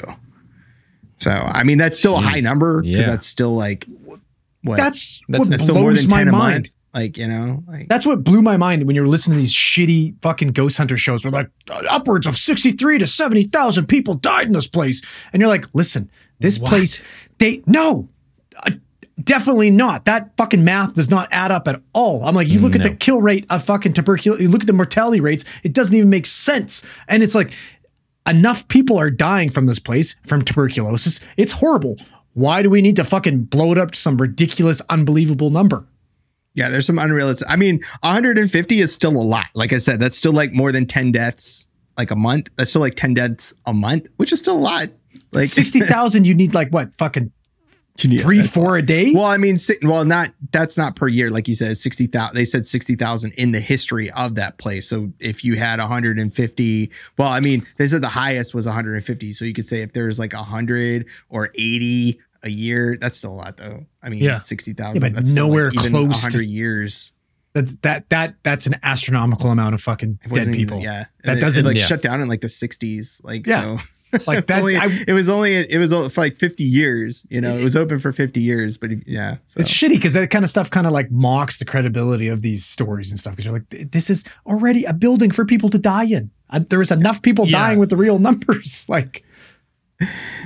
[1.18, 3.06] So, I mean, that's still a high number because Yeah.
[3.06, 3.86] that's still like
[4.62, 6.54] what That's, That's- what that's still more blows than my 10 a mind.
[6.54, 6.68] month.
[6.94, 9.54] Like, you know, like That's what blew my mind when you were listening to these
[9.54, 11.22] shitty fucking ghost hunter shows.
[11.24, 11.50] Where like
[11.90, 15.02] upwards of sixty-three to seventy thousand people died in this place,
[15.32, 17.02] and you're like, listen, this place,
[17.38, 18.08] they no,
[18.56, 18.70] uh,
[19.22, 20.06] definitely not.
[20.06, 22.24] That fucking math does not add up at all.
[22.24, 24.72] I'm like, you look at the kill rate of fucking tuberculosis, you look at the
[24.72, 26.82] mortality rates, it doesn't even make sense.
[27.06, 27.52] And it's like
[28.28, 31.20] enough people are dying from this place from tuberculosis.
[31.36, 31.96] It's horrible.
[32.34, 35.86] Why do we need to fucking blow it up to some ridiculous, unbelievable number?
[36.58, 37.48] yeah, there's some unrealistic.
[37.48, 39.46] I mean, 150 is still a lot.
[39.54, 42.50] Like I said, that's still like more than 10 deaths like a month.
[42.56, 44.88] That's still like 10 deaths a month, which is still a lot.
[45.32, 47.30] Like Sixty thousand, you need like what fucking
[48.04, 49.12] Yeah, three, uh, four a day.
[49.14, 52.36] Well, I mean, well, not that's not per year, like you said, sixty thousand.
[52.36, 54.88] They said sixty thousand in the history of that place.
[54.88, 58.54] So if you had one hundred and fifty, well, I mean, they said the highest
[58.54, 59.32] was one hundred and fifty.
[59.32, 63.34] So you could say if there's like hundred or eighty a year, that's still a
[63.34, 63.84] lot, though.
[64.00, 64.38] I mean, Yeah.
[64.38, 67.12] sixty thousand, Yeah, but that's nowhere like, close to- hundred years.
[67.54, 70.80] That's that that that's an astronomical amount of fucking dead even- people.
[70.80, 71.86] yeah, that And doesn't it, like yeah.
[71.86, 73.20] shut down in like the sixties.
[73.24, 73.78] Like Yeah.
[73.78, 73.84] so.
[74.26, 77.54] Like that- only- I- it was only it was for like 50 years you know
[77.56, 79.60] it was open for 50 years but yeah so.
[79.60, 82.64] It's shitty because that kind of stuff kind of like mocks the credibility of these
[82.64, 83.32] stories and stuff.
[83.32, 86.30] Because you're like, this is already a building for people to die in.
[86.50, 87.58] Uh, there is enough people Yeah.
[87.58, 88.86] dying with the real numbers.
[88.88, 89.24] Like,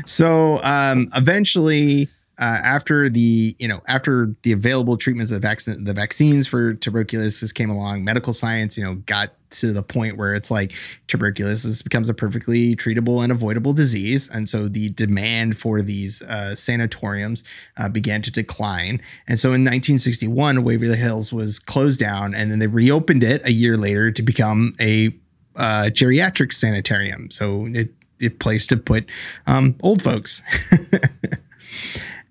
[0.07, 5.93] So um, eventually, uh, after the you know after the available treatments, the vaccine, the
[5.93, 10.51] vaccines for tuberculosis came along, medical science you know got to the point where it's
[10.51, 10.73] like
[11.09, 16.55] tuberculosis becomes a perfectly treatable and avoidable disease, and so the demand for these uh,
[16.55, 17.45] sanatoriums
[17.77, 19.01] uh, began to decline.
[19.29, 23.53] And so in 1961, Waverly Hills was closed down, and then they reopened it a
[23.53, 25.15] year later to become a
[25.55, 27.31] uh, geriatric sanitarium.
[27.31, 27.91] So it
[28.23, 29.09] a place to put
[29.47, 30.43] um, old folks.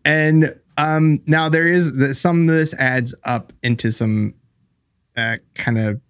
[0.05, 4.33] and um, now there is some of this adds up into some
[5.17, 6.01] uh, kind of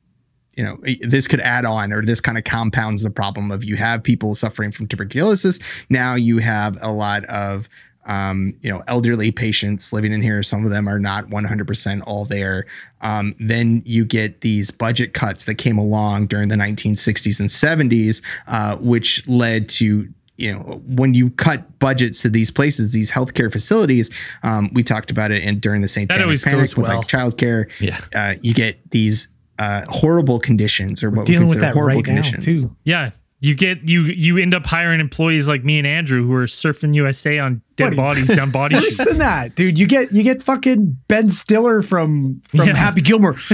[0.56, 3.76] you know this could add on or this kind of compounds the problem of you
[3.78, 7.70] have people suffering from tuberculosis now you have a lot of
[8.06, 10.42] um, you know, elderly patients living in here.
[10.44, 12.66] Some of them are not 100% all there.
[13.02, 18.22] Um, then you get these budget cuts that came along during the 1960s and 70s,
[18.48, 20.10] uh, which led to
[20.42, 24.10] you know when you cut budgets to these places these healthcare facilities
[24.44, 26.98] um, we talked about it in during the satanic always panic with well.
[26.98, 28.00] like childcare Yeah.
[28.14, 32.24] uh, you get these uh, horrible conditions or what we consider that horrible right now
[32.24, 32.76] conditions too.
[32.84, 33.12] Yeah.
[33.44, 36.94] You get you you end up hiring employees like me and Andrew who are surfing
[36.94, 39.06] USA on dead bodies down body Worse shoots.
[39.06, 39.80] than that, dude.
[39.80, 42.76] You get you get fucking Ben Stiller from from Yeah.
[42.76, 43.36] Happy Gilmore.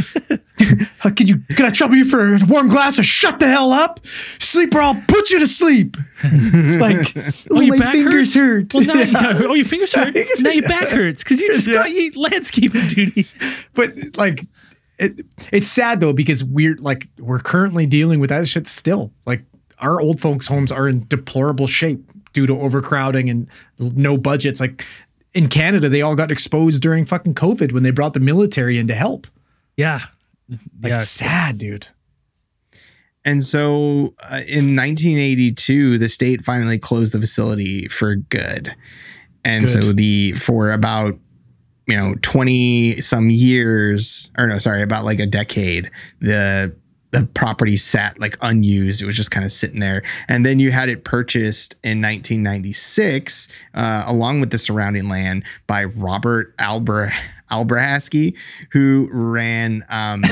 [1.06, 3.72] Uh, can you can I trouble you for a warm glass or shut the hell
[3.72, 4.04] up?
[4.08, 5.96] Sleep or I'll put you to sleep.
[6.24, 7.16] like
[7.52, 8.74] Oh, your my back fingers hurts?
[8.76, 8.88] hurt.
[8.88, 9.38] Well, now, Yeah.
[9.40, 9.48] yeah.
[9.48, 10.16] Oh, your fingers hurt.
[10.40, 11.76] now your back hurts because you just Yeah.
[11.76, 13.28] got you landscaping duty.
[13.76, 14.48] But like
[14.98, 15.22] it,
[15.52, 19.14] it's sad though because we're like we're currently dealing with that shit still.
[19.28, 19.44] Like
[19.80, 24.60] our old folks' homes are in deplorable shape due to overcrowding and no budgets.
[24.60, 24.86] Like
[25.34, 28.88] in Canada, they all got exposed during fucking COVID when they brought the military in
[28.88, 29.28] to help.
[29.76, 30.02] Yeah.
[30.82, 30.98] Like yeah.
[30.98, 31.88] sad, dude.
[33.26, 38.74] And so uh, in 1982, the state finally closed the facility for good.
[39.44, 41.18] And so the for about
[41.88, 46.76] you know 20 some years or no sorry about like a decade the
[47.12, 50.72] the property sat like unused it was just kind of sitting there and then you
[50.72, 58.22] had it purchased in 1996 uh, along with the surrounding land by Robert Albrecht
[58.72, 60.24] who ran um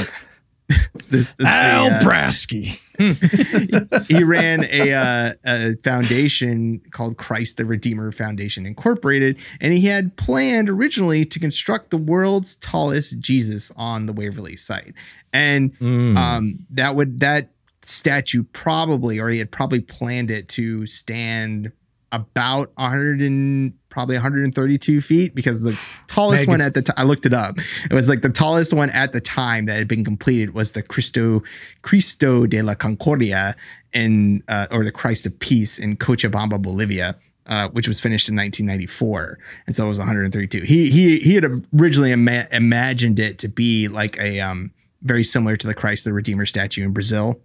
[1.09, 2.81] this the, uh, Brasky.
[4.07, 10.15] he ran a, uh, a foundation called Christ the Redeemer Foundation Incorporated, and he had
[10.17, 14.93] planned originally to construct the world's tallest Jesus on the Waverly site,
[15.33, 17.51] and um, that would that
[17.83, 21.71] statue probably, or he had probably planned it to stand
[22.11, 26.51] about 100 and probably 132 feet because the tallest Mega.
[26.51, 27.59] one at the time I looked it up.
[27.89, 30.83] It was like the tallest one at the time that had been completed was the
[30.83, 31.43] Cristo
[31.81, 33.55] Cristo de la Concordia
[33.93, 37.15] in uh, or the Christ of Peace in Cochabamba, Bolivia.
[37.47, 40.63] Uh, which was finished in 1994, and so it was 132.
[40.63, 41.45] He he he had
[41.79, 46.11] originally ima- imagined it to be like a um, very similar to the Christ the
[46.11, 47.39] Redeemer statue in Brazil,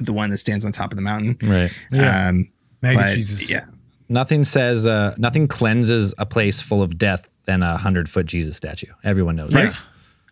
[0.00, 1.38] the one that stands on top of the mountain.
[1.40, 1.70] Right.
[1.92, 2.50] Um,
[2.82, 3.48] Mega but Jesus.
[3.48, 3.66] yeah,
[4.12, 8.56] Nothing says uh, nothing cleanses a place full of death than a hundred foot Jesus
[8.56, 8.92] statue.
[9.02, 9.66] Everyone knows Right.
[9.66, 9.86] this.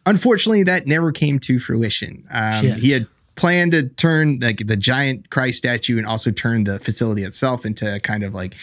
[0.06, 5.28] unfortunately that never came to fruition um, he had planned to turn like the giant
[5.30, 8.54] christ statue and also turn the facility itself into kind of like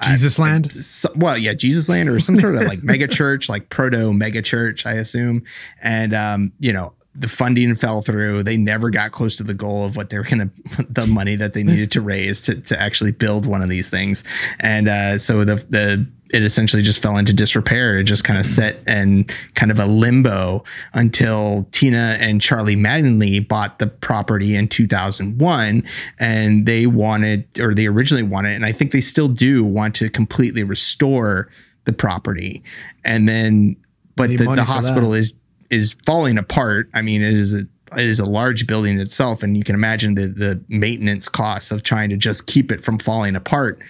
[0.00, 0.72] uh, Jesus land.
[0.72, 4.40] so- well yeah jesus land or some sort of like mega church like proto mega
[4.42, 5.42] church i assume
[5.82, 9.84] and um, you know the funding fell through they never got close to the goal
[9.84, 10.50] of what they were gonna
[10.88, 14.24] the money that they needed to raise to, to actually build one of these things
[14.60, 17.98] and uh, so the the it essentially just fell into disrepair.
[17.98, 23.46] It just kind of set in kind of a limbo until Tina and Charlie Mattingly
[23.46, 25.84] bought the property in 2001
[26.18, 30.10] and they wanted, or they originally wanted, and I think they still do want to
[30.10, 31.48] completely restore
[31.84, 32.62] the property.
[33.04, 33.76] And then,
[34.16, 35.34] but the, the hospital is,
[35.70, 36.88] is falling apart.
[36.94, 37.60] I mean, it is a,
[37.96, 41.82] it is a large building itself, and you can imagine the the maintenance costs of
[41.82, 43.80] trying to just keep it from falling apart.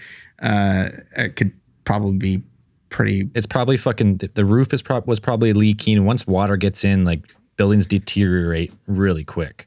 [0.41, 1.53] Uh, it could
[1.85, 2.43] probably be
[2.89, 6.05] pretty It's probably fucking the- roof is prob was probably leaking.
[6.05, 7.23] Once water gets in, like
[7.57, 9.67] buildings deteriorate really quick.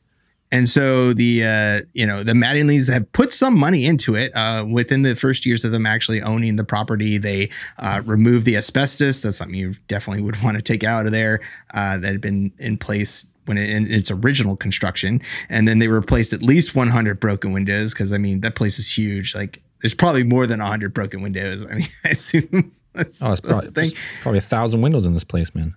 [0.51, 4.31] And so the uh, you know the Mattingleys have put some money into it.
[4.35, 8.57] Uh, within the first years of them actually owning the property, they uh, removed the
[8.57, 9.21] asbestos.
[9.21, 11.39] That's something you definitely would want to take out of there.
[11.73, 15.87] Uh, that had been in place when it, in its original construction, and then they
[15.87, 19.35] replaced at least 100 broken windows because I mean that place is huge.
[19.35, 21.63] Like there's probably more than 100 broken windows.
[21.65, 23.91] I mean I assume that's Oh, it's probably, thing.
[24.23, 25.75] probably a thousand windows in this place, man.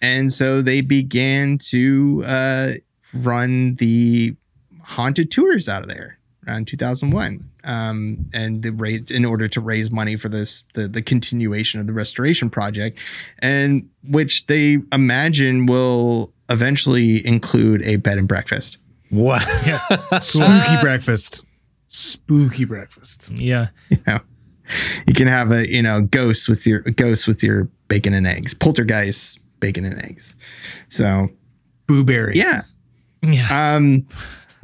[0.00, 2.72] And so they began to uh,
[3.14, 4.36] run the
[4.82, 7.48] haunted tours out of there around 2001.
[7.64, 11.86] Um, and the rate in order to raise money for this, the, the continuation of
[11.86, 12.98] the restoration project,
[13.38, 18.78] and which they imagine will eventually include a bed and breakfast.
[19.10, 19.42] What?
[20.20, 21.42] Spooky breakfast.
[21.86, 23.30] Spooky breakfast.
[23.30, 23.68] Yeah.
[23.90, 24.20] You know,
[25.06, 28.54] you can have a you know ghosts with your ghosts with your bacon and eggs,
[28.54, 30.34] poltergeists, bacon and eggs.
[30.88, 31.28] So
[31.86, 32.34] Booberry.
[32.34, 32.62] yeah.
[33.22, 33.74] Yeah.
[33.76, 34.06] Um,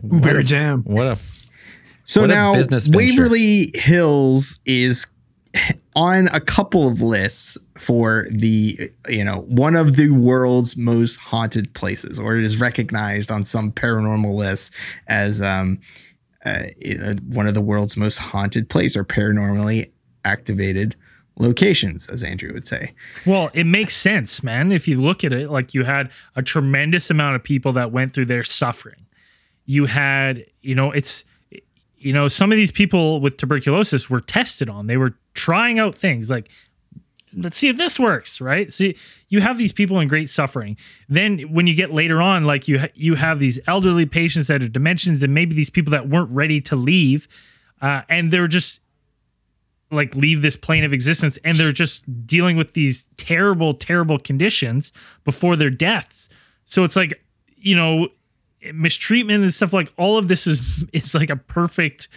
[0.03, 0.83] Booberry jam.
[0.83, 1.19] What a
[2.05, 3.23] So What a now business venture.
[3.23, 5.07] Waverly Hills is
[5.97, 11.73] on a couple of lists for the you know one of the world's most haunted
[11.75, 14.71] places, or it is recognized on some paranormal lists
[15.07, 15.81] as um,
[16.45, 16.65] uh,
[17.27, 19.91] one of the world's most haunted place or paranormally
[20.25, 20.97] activated
[21.39, 22.95] locations, as Andrew would say.
[23.25, 24.73] Well, it makes sense, man.
[24.73, 28.13] If you look at it, like you had a tremendous amount of people that went
[28.13, 29.07] through their suffering.
[29.65, 31.25] You had, you know, it's,
[31.99, 34.87] you know, some of these people with tuberculosis were tested on.
[34.87, 36.51] They were trying out things like,
[37.37, 38.73] let's see if this works, right?
[38.73, 38.93] So
[39.29, 40.77] you have these people in great suffering.
[41.09, 44.63] Then when you get later on, like you ha- you have these elderly patients that
[44.63, 47.29] are dimensions, and maybe these people that weren't ready to leave,
[47.83, 48.81] uh, and they're just
[49.91, 54.93] like leave this plane of existence and they're just dealing with these terrible terrible conditions
[55.25, 56.29] before their deaths
[56.65, 57.23] so it's like
[57.57, 58.09] you know
[58.73, 62.09] mistreatment and stuff like all of this is it's like a perfect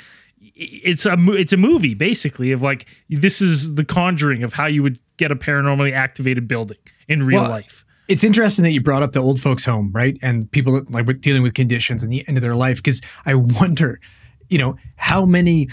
[0.42, 4.82] it's a it's a movie basically of like this is the conjuring of how you
[4.82, 9.04] would get a paranormally activated building in real Well, life It's interesting that you brought
[9.04, 10.18] up the old folks' home, right?
[10.22, 12.78] And people like with dealing with conditions and the end of their life.
[12.78, 14.02] Because I wonder,
[14.50, 15.70] you know, how many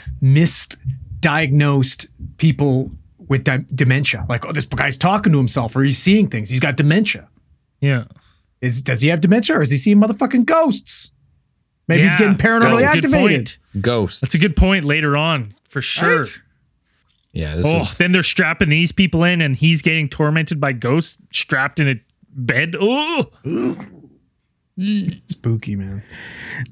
[1.21, 2.91] misdiagnosed people
[3.29, 6.49] with di- dementia, like, oh, this guy's talking to himself or he's seeing things.
[6.51, 7.29] He's got dementia.
[7.81, 8.05] yeah
[8.61, 11.13] Is does he have dementia or is he seeing motherfucking ghosts?
[11.87, 13.31] Maybe he's Yeah, getting paranormally that's a activated.
[13.31, 13.59] point.
[13.83, 14.21] Ghosts.
[14.21, 16.43] that's a good point later on for sure Right?
[17.33, 17.57] Yeah.
[17.57, 21.19] This oh is, then they're strapping these people in and he's getting tormented by ghosts
[21.33, 21.95] strapped in a
[22.31, 23.31] bed oh
[25.27, 26.05] Spooky, man.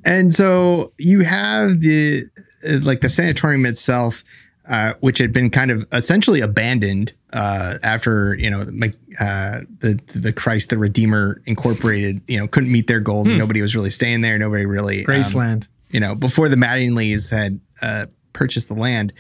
[0.05, 2.23] And so you have the
[2.63, 4.25] like the sanatorium itself,
[4.69, 10.01] uh, which had been kind of essentially abandoned uh, after you know the uh, the
[10.15, 13.91] the Christ the Redeemer Incorporated you know couldn't meet their goals and nobody was really
[13.91, 14.39] staying there.
[14.39, 15.69] Nobody really um, Graceland.
[15.91, 19.13] you know, before the Mattinglys had uh, purchased the land.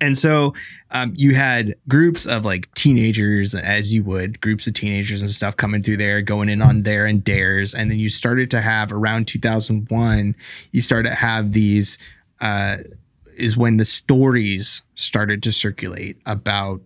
[0.00, 0.52] And so
[0.90, 5.56] um, you had groups of like teenagers, as you would, groups of teenagers and stuff
[5.56, 7.74] coming through there, going in on there and dares.
[7.74, 10.36] And then you started to have around 2001,
[10.70, 11.98] you started to have these,
[12.40, 12.78] uh,
[13.36, 16.80] is when the stories started to circulate about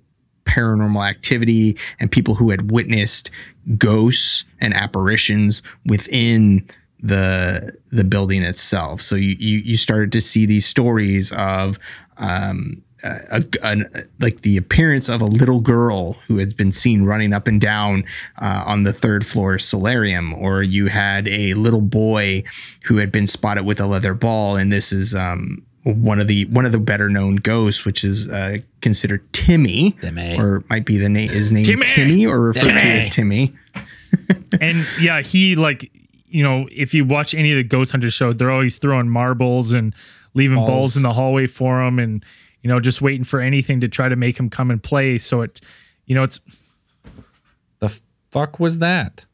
[0.45, 3.31] paranormal activity and people who had witnessed
[3.79, 6.69] ghosts and apparitions within
[7.03, 9.01] the the building itself.
[9.01, 11.79] So you you, you started to see these stories of
[12.19, 13.87] um, a, an,
[14.19, 18.05] like the appearance of a little girl who had been seen running up and down
[18.41, 22.43] uh, on the third floor solarium, or you had a little boy
[22.85, 26.45] who had been spotted with a leather ball, and this is um, one of the
[26.47, 30.39] one of the better known ghosts, which is uh, considered Timmy, Timmy.
[30.39, 31.87] or might be the name his name Timmy!
[31.87, 33.55] Timmy, or referred to as Timmy.
[34.61, 35.91] and yeah, he like
[36.31, 39.73] you know, if you watch any of the Ghost Hunter show, they're always throwing marbles
[39.73, 39.95] and
[40.35, 40.97] leaving balls, Balls.
[40.97, 42.25] in the hallway for him, and
[42.63, 45.19] you know, just waiting for anything to try to make him come and play.
[45.19, 45.61] So it,
[46.07, 46.41] you know, it's
[47.79, 49.27] the fuck was that?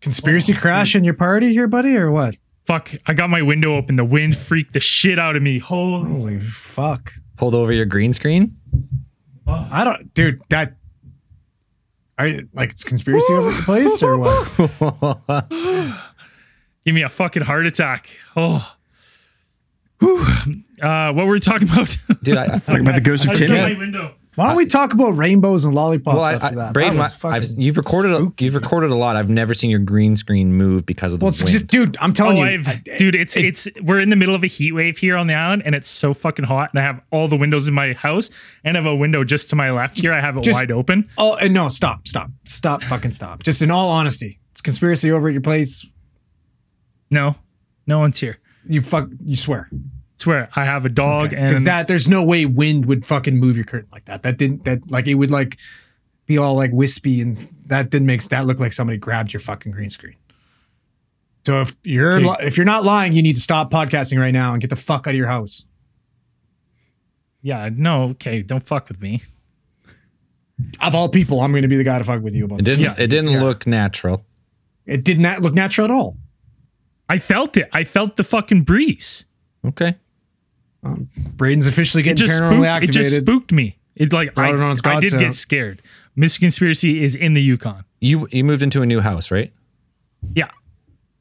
[0.00, 2.36] Conspiracy oh, crash in your party here, buddy, or what?
[2.66, 2.90] fuck.
[3.06, 3.96] I got my window open.
[3.96, 5.58] The wind freaked the shit out of me.
[5.58, 7.14] Holy, Holy fuck.
[7.36, 8.56] Pulled over your green screen?
[9.46, 10.74] I don't, dude, that.
[12.18, 15.48] Are you, like it's conspiracy over the place or what?
[16.84, 18.08] give me a fucking heart attack.
[18.34, 18.75] Oh.
[20.00, 20.24] Whew.
[20.82, 21.96] Uh, what were we talking about?
[22.22, 23.74] Dude, I, I Talking about the ghost of I shut Timmy.
[23.74, 24.14] my window.
[24.34, 26.74] Why don't we talk about rainbows and lollipops well, I, after that?
[26.74, 29.16] Braden, that was I- I've, fucking you've recorded a, you've recorded a lot.
[29.16, 31.52] I've never seen your green screen move because of the Well, it's wind.
[31.52, 34.44] just, dude, I'm telling Oh, you, I've, dude, it's it's we're in the middle of
[34.44, 36.68] a heat wave here on the island, and it's so fucking hot.
[36.74, 38.28] And I have all the windows in my house,
[38.62, 40.12] and I have a window just to my left here.
[40.12, 41.08] I have it Just- wide open.
[41.16, 43.42] Oh, and no, stop, stop, stop, fucking stop.
[43.42, 45.86] Just in all honesty, it's conspiracy over at your place.
[47.10, 47.36] No,
[47.86, 48.38] no one's here.
[48.68, 49.68] You fuck, you swear.
[50.18, 53.56] swear, I have a dog, Because and that, there's no way wind would fucking move
[53.56, 54.22] your curtain like that.
[54.22, 55.56] That didn't, that, like, it would, like,
[56.26, 59.72] be all, like, wispy, and that didn't make that look like somebody grabbed your fucking
[59.72, 60.16] green screen.
[61.46, 64.52] So if you're, li- if you're not lying, you need to stop podcasting right now
[64.52, 65.64] and get the fuck out of your house.
[67.42, 69.22] yeah, no, okay, don't fuck with me.
[70.80, 72.64] Of all people, I'm going to be the guy to fuck with you about it
[72.64, 72.78] this.
[72.78, 72.98] didn't.
[72.98, 74.24] It didn't look natural.
[74.86, 76.16] It did not look natural at all.
[77.08, 77.68] I felt it.
[77.72, 79.24] I felt the fucking breeze.
[79.64, 79.94] Okay.
[80.82, 82.88] Um, Braden's officially It getting just paranormally spooked.
[82.90, 83.78] It just spooked me.
[83.94, 85.20] It like I, Brought it I did out.
[85.20, 85.80] get scared.
[86.16, 86.40] Mr.
[86.40, 87.84] Conspiracy is in the Yukon.
[88.00, 89.52] You you moved into a new house, right?
[90.34, 90.50] Yeah,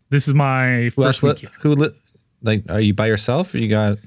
[0.10, 1.40] this is my Who first else li- week.
[1.40, 1.50] here.
[1.62, 1.94] who li-
[2.42, 3.54] like are you by yourself?
[3.54, 3.98] Or you got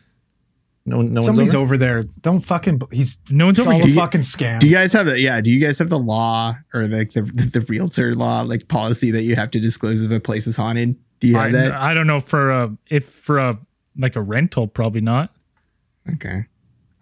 [0.86, 1.62] no no one's Somebody's over?
[1.64, 2.02] over there.
[2.20, 2.80] Don't fucking.
[2.92, 3.18] He's.
[3.30, 3.92] No one's It's over all here.
[3.92, 4.60] a fucking scam.
[4.60, 5.40] Do you guys have the yeah?
[5.40, 9.22] Do you guys have the law or like the the realtor law like policy that
[9.22, 10.96] you have to disclose if a place is haunted?
[11.20, 11.72] Do you have I, that?
[11.72, 13.58] I don't know for a if for a
[13.96, 15.34] like a rental, probably not.
[16.14, 16.46] Okay.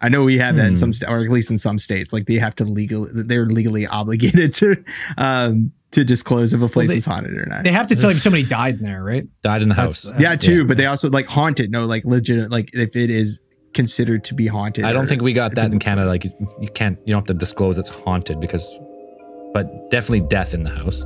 [0.01, 0.75] I know we have that in Hmm.
[0.77, 3.87] some, sta- or at least in some states, like they have to legally, they're legally
[3.87, 4.83] obligated to,
[5.17, 7.63] um, to disclose if a place they- is haunted or not.
[7.63, 9.25] They have to tell you if somebody died in there, right?
[9.41, 10.19] died in the That's- house.
[10.19, 11.71] yeah, too, but they also like haunted.
[11.71, 13.39] No, like legit, like if it is
[13.73, 14.85] considered to be haunted.
[14.85, 16.07] I don't or- think we got that in Canada.
[16.07, 18.69] Like you, you can't, you don't have to disclose it's haunted because,
[19.53, 21.03] but definitely death in the house.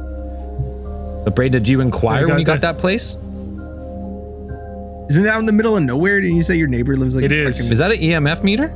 [1.24, 3.16] But Bray, did you inquire We when you got got that place?
[5.10, 6.22] Isn't it out in the middle of nowhere?
[6.22, 7.58] Didn't you say your neighbor lives like It a is.
[7.58, 8.74] fucking- Is that an EMF meter?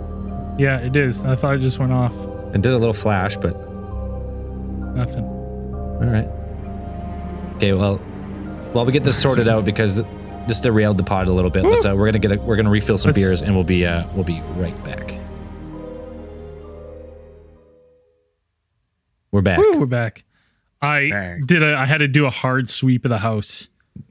[0.60, 1.22] Yeah, it is.
[1.24, 2.14] I thought it just went off.
[2.54, 3.54] It did a little flash, but
[4.96, 5.26] Nothing.
[5.26, 6.28] all right.
[7.56, 7.98] Okay, well,
[8.74, 10.04] while we get this sorted out, because
[10.48, 11.64] just derailed the pod a little bit.
[11.64, 13.86] Let's, uh, we're gonna get a, we're gonna refill some Let's- beers, and we'll be
[13.86, 15.18] uh, we'll be right back.
[19.32, 19.58] We're back.
[19.58, 20.24] Woo, we're back.
[20.86, 21.46] I Back.
[21.46, 21.76] did a.
[21.76, 23.70] I had to do a hard sweep of the house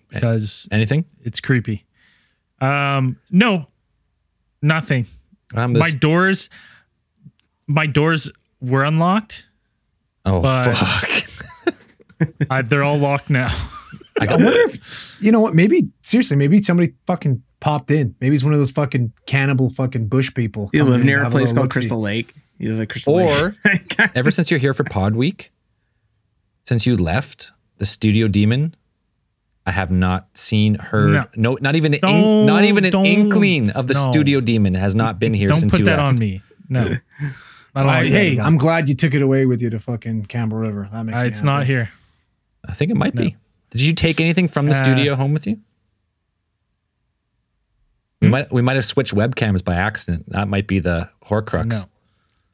[0.08, 1.04] because Anything?
[1.22, 1.84] it's creepy.
[2.60, 3.66] Um, no,
[4.62, 5.06] nothing.
[5.54, 6.50] Um, My this, doors,
[7.66, 9.48] my doors were unlocked.
[10.24, 11.74] oh fuck!
[12.50, 13.48] I, they're all locked now.
[14.20, 15.54] I I wonder if you know what?
[15.54, 18.14] Maybe seriously, maybe somebody fucking popped in.
[18.20, 20.70] Maybe it's one of those fucking cannibal fucking bush people.
[20.72, 21.70] You live near a place little called.
[21.70, 22.32] Crystal Lake.
[22.58, 23.96] You live at Crystal Or- Lake.
[24.14, 25.50] ever since you're here for Pod Week,
[26.64, 28.74] since you left the Studio Demon,
[29.66, 31.26] I have not seen her.
[31.36, 34.10] No, not even an in, not even an inkling of the no.
[34.10, 36.08] Studio Demon has not been here Don't since put you that left.
[36.08, 36.40] on me.
[36.68, 36.80] No,
[37.74, 38.38] I don't like hey.
[38.38, 40.88] I'm glad you took it away with you to fucking Campbell River.
[40.92, 41.90] That makes Uh, me it's not here.
[42.66, 43.36] I think it might be.
[43.70, 45.58] Did you take anything from the Uh, studio home with you?
[48.20, 50.24] We might we might have switched webcams by accident.
[50.30, 51.84] That might be the Horcrux.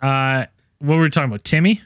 [0.02, 0.08] No.
[0.08, 0.46] Uh,
[0.80, 1.44] what were we talking about?
[1.44, 1.80] Timmy?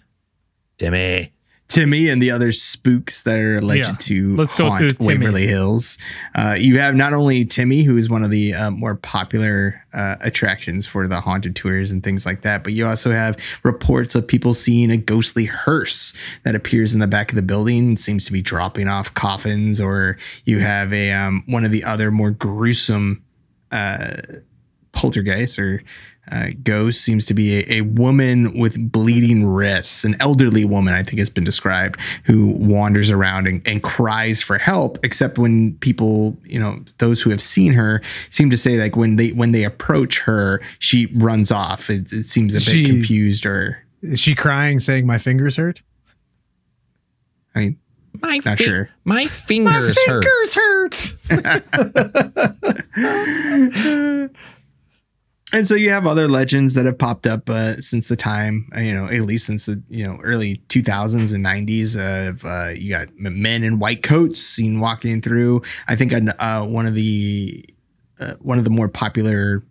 [0.78, 1.32] Timmy.
[1.74, 3.96] Timmy and the other spooks that are alleged Yeah.
[3.98, 5.98] to Let's go haunt Waverly Hills.
[6.34, 10.16] Uh, you have not only Timmy, who is one of the uh, more popular uh,
[10.20, 14.26] attractions for the haunted tours and things like that, but you also have reports of
[14.26, 16.14] people seeing a ghostly hearse
[16.44, 19.80] that appears in the back of the building and seems to be dropping off coffins,
[19.80, 23.22] or you have a um, one of the other more gruesome
[23.72, 24.16] uh,
[24.92, 25.82] poltergeist or
[26.32, 31.02] uh, ghost seems to be a, a woman with bleeding wrists, an elderly woman, I
[31.02, 34.98] think has been described, who wanders around and, and cries for help.
[35.04, 38.00] Except when people, you know, those who have seen her
[38.30, 41.90] seem to say like when they when they approach her, she runs off.
[41.90, 45.82] It, it seems a bit She- confused, or Is she crying, saying my fingers hurt?
[47.54, 47.78] I mean,
[48.22, 48.88] My Not fi- sure.
[49.04, 50.24] My fingers, hurt.
[50.54, 51.14] hurt.
[55.54, 58.80] and so you have other legends that have popped up uh, since the time, uh,
[58.80, 61.94] you know, at least since the you know early 2000s and 90s.
[61.94, 65.62] Of uh, you got men in white coats seen walking through.
[65.86, 67.64] I think uh, one of the
[68.18, 69.62] uh, one of the more popular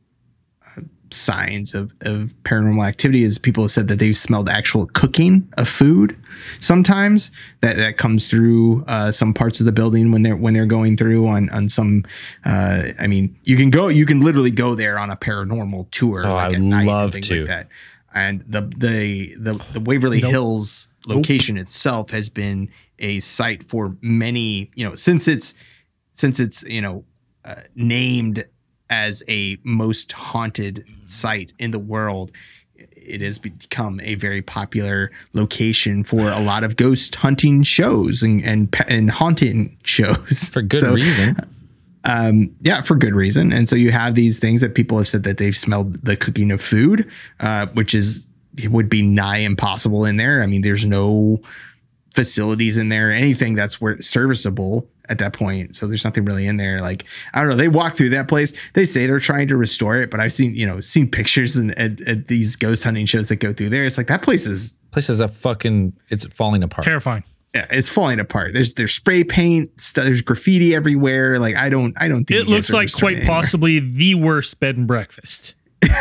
[1.13, 5.67] signs of, of paranormal activity is people have said that they've smelled actual cooking of
[5.67, 6.17] food
[6.59, 10.65] sometimes that, that comes through uh, some parts of the building when they're when they're
[10.65, 12.03] going through on on some
[12.45, 16.25] uh, I mean you can go you can literally go there on a paranormal tour
[16.25, 17.39] Oh, like I'd at night love to.
[17.39, 17.67] like that.
[18.13, 24.69] And the the the, the Waverly Hills location itself has been a site for many
[24.75, 25.55] you know since it's
[26.13, 27.03] since it's you know
[27.43, 28.45] uh, named
[28.89, 32.31] as a most haunted site in the world
[32.95, 38.43] it has become a very popular location for a lot of ghost hunting shows and
[38.45, 41.35] and, and haunting shows For good So, reason.
[42.05, 43.51] um, yeah, for good reason.
[43.51, 46.51] And so you have these things that people have said that they've smelled the cooking
[46.51, 47.09] of food,
[47.41, 48.25] uh, which is
[48.57, 50.41] it would be nigh impossible in there.
[50.41, 51.41] I mean, there's no
[52.13, 55.75] facilities in there, anything that's worth serviceable at that point.
[55.75, 56.79] So there's nothing really in there.
[56.79, 57.55] Like I don't know.
[57.55, 58.53] They walk through that place.
[58.73, 61.77] They say they're trying to restore it, but I've seen you know seen pictures and
[61.77, 63.85] at, at these ghost hunting shows that go through there.
[63.85, 65.93] It's like that place is Place is a fucking.
[66.09, 66.85] It's falling apart.
[66.85, 67.23] Terrifying.
[67.55, 68.53] yeah, it's falling apart.
[68.53, 71.39] There's there's spray paint, st- there's graffiti everywhere.
[71.39, 73.35] Like I don't I don't think It looks like restoring quite anymore.
[73.41, 75.55] possibly the worst bed and breakfast.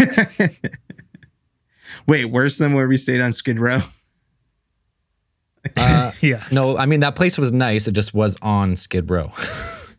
[2.06, 3.80] Wait, worse than where we stayed on Skid Row?
[5.76, 6.44] Uh, Yeah.
[6.52, 7.86] no, I mean that place was nice.
[7.88, 9.30] It just was on Skid Row.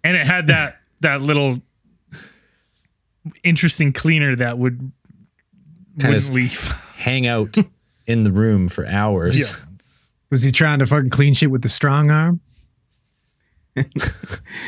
[0.06, 1.62] And it had that that little
[3.44, 4.92] interesting cleaner that would
[6.00, 6.62] Kinda wouldn't s- leave.
[6.98, 7.56] Hang out
[8.06, 9.40] in the room for hours.
[9.40, 9.56] Yeah.
[10.30, 12.42] Was he trying to fucking clean shit with the strong arm?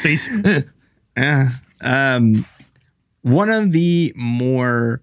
[0.03, 0.63] Basically.
[1.17, 1.49] Yeah.
[1.81, 2.45] Um,
[3.21, 5.01] one of the more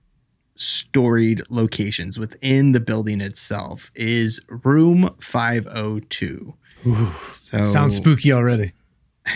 [0.54, 6.54] storied locations within the building itself is room 502.
[7.30, 8.72] So Sounds spooky already.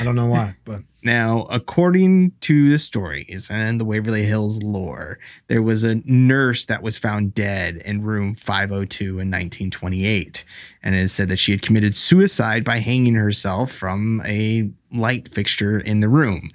[0.01, 5.21] I don't know why, but Now, according to the stories and the Waverly Hills lore,
[5.47, 10.45] there was a nurse that was found dead in room 502 in 1928.
[10.83, 15.29] And it is said that she had committed suicide by hanging herself from a light
[15.29, 16.51] fixture in the room.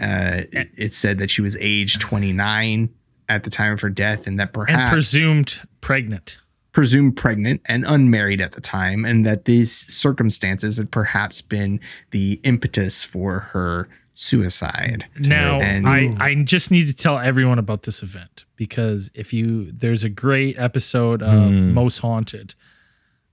[0.00, 2.88] Uh, it, it said that she was age 29
[3.30, 6.38] at the time of her death, and that and perhaps presumed pregnant.
[6.72, 12.40] presumed pregnant and unmarried at the time, and that these circumstances had perhaps been the
[12.44, 15.06] impetus for her suicide.
[15.20, 19.72] Now, And- I, I just need to tell everyone about this event because if you,
[19.72, 22.54] there's a great episode of Most Haunted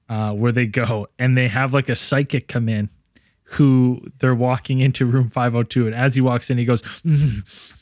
[0.08, 2.89] uh, where they go and they have like a psychic come in
[3.52, 5.88] who they're walking into room 502.
[5.88, 7.77] And as he walks in, he goes, "Mm,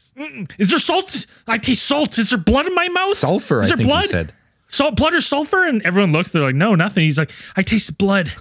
[0.58, 1.26] Is there salt?
[1.48, 2.18] I taste salt.
[2.18, 3.14] Is there blood in my mouth?
[3.16, 4.02] Sulfur, Is I there think blood?
[4.04, 4.34] he said.
[4.68, 5.66] Salt, blood, or sulfur?
[5.68, 7.04] And everyone looks, they're like, No, nothing.
[7.04, 8.32] He's like, I taste blood.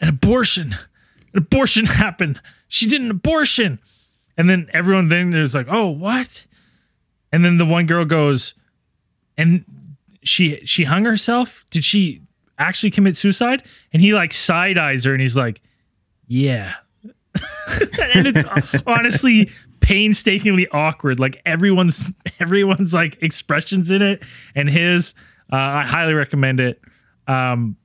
[0.00, 0.72] An abortion.
[1.32, 2.40] An abortion happened.
[2.68, 3.78] She did an abortion.
[4.36, 6.46] And then everyone then is like, oh, what?
[7.32, 8.54] And then the one girl goes,
[9.36, 9.64] and
[10.22, 11.64] she she hung herself?
[11.70, 12.22] Did she
[12.58, 13.62] actually commit suicide?
[13.92, 15.60] And he like side eyes her and he's like,
[16.26, 16.74] yeah.
[17.34, 18.44] and it's
[18.86, 19.50] honestly
[19.80, 21.18] painstakingly awkward.
[21.20, 22.10] Like everyone's
[22.40, 24.22] everyone's like expressions in it
[24.54, 25.14] and his.
[25.52, 26.80] Uh, I highly recommend it.
[27.26, 27.76] Um,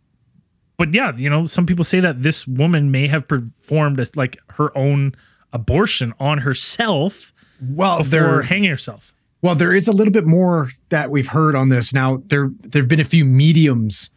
[0.78, 4.38] but yeah, you know, some people say that this woman may have performed a, like
[4.52, 5.16] her own
[5.54, 9.14] abortion on herself Well, before hanging herself.
[9.42, 11.94] well, there is a little bit more that we've heard on this.
[11.94, 14.10] Now, there there've been a few mediums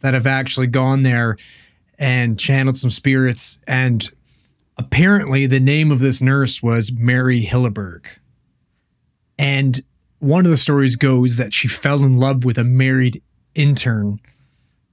[0.00, 1.36] that have actually gone there
[1.98, 4.10] and channeled some spirits, and
[4.78, 8.06] apparently the name of this nurse was Mary Hilleberg.
[9.38, 9.80] And
[10.20, 13.22] one of the stories goes that she fell in love with a married
[13.54, 14.20] intern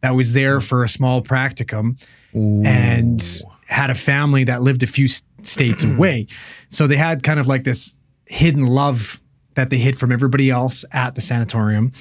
[0.02, 2.00] that was there for a small practicum
[2.34, 6.28] and had a family that lived a few states away.
[6.70, 7.96] So they had kind of like this
[8.28, 9.22] hidden love
[9.56, 11.92] that they hid from everybody else at the sanatorium.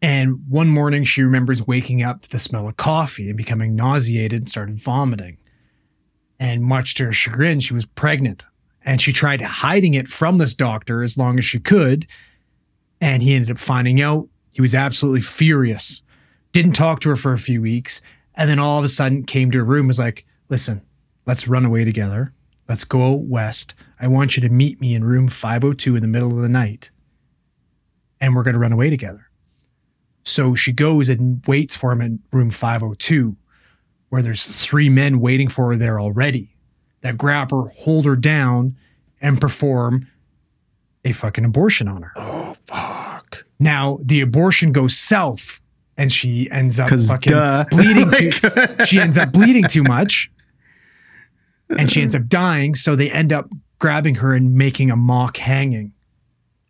[0.00, 4.42] And one morning she remembers waking up to the smell of coffee and becoming nauseated
[4.42, 5.38] and started vomiting.
[6.40, 8.46] And much to her chagrin, she was pregnant.
[8.84, 12.06] And she tried hiding it from this doctor as long as she could.
[13.00, 14.28] And he ended up finding out.
[14.54, 16.02] He was absolutely furious.
[16.52, 18.00] Didn't talk to her for a few weeks.
[18.34, 20.82] And then all of a sudden came to her room, was like, listen,
[21.26, 22.32] let's run away together.
[22.68, 23.74] Let's go out west.
[23.98, 26.90] I want you to meet me in room 502 in the middle of the night.
[28.20, 29.28] And we're going to run away together.
[30.22, 33.36] So she goes and waits for him in room 502,
[34.08, 36.56] where there's three men waiting for her there already
[37.00, 38.76] that grab her, hold her down,
[39.20, 40.08] and perform
[41.04, 42.12] a fucking abortion on her.
[42.16, 43.46] Oh, fuck.
[43.58, 45.60] Now, the abortion goes south
[45.96, 47.64] and she ends up fucking duh.
[47.70, 48.30] bleeding too
[48.86, 50.30] she ends up bleeding too much
[51.76, 53.50] and she ends up dying so they end up
[53.80, 55.92] grabbing her and making a mock hanging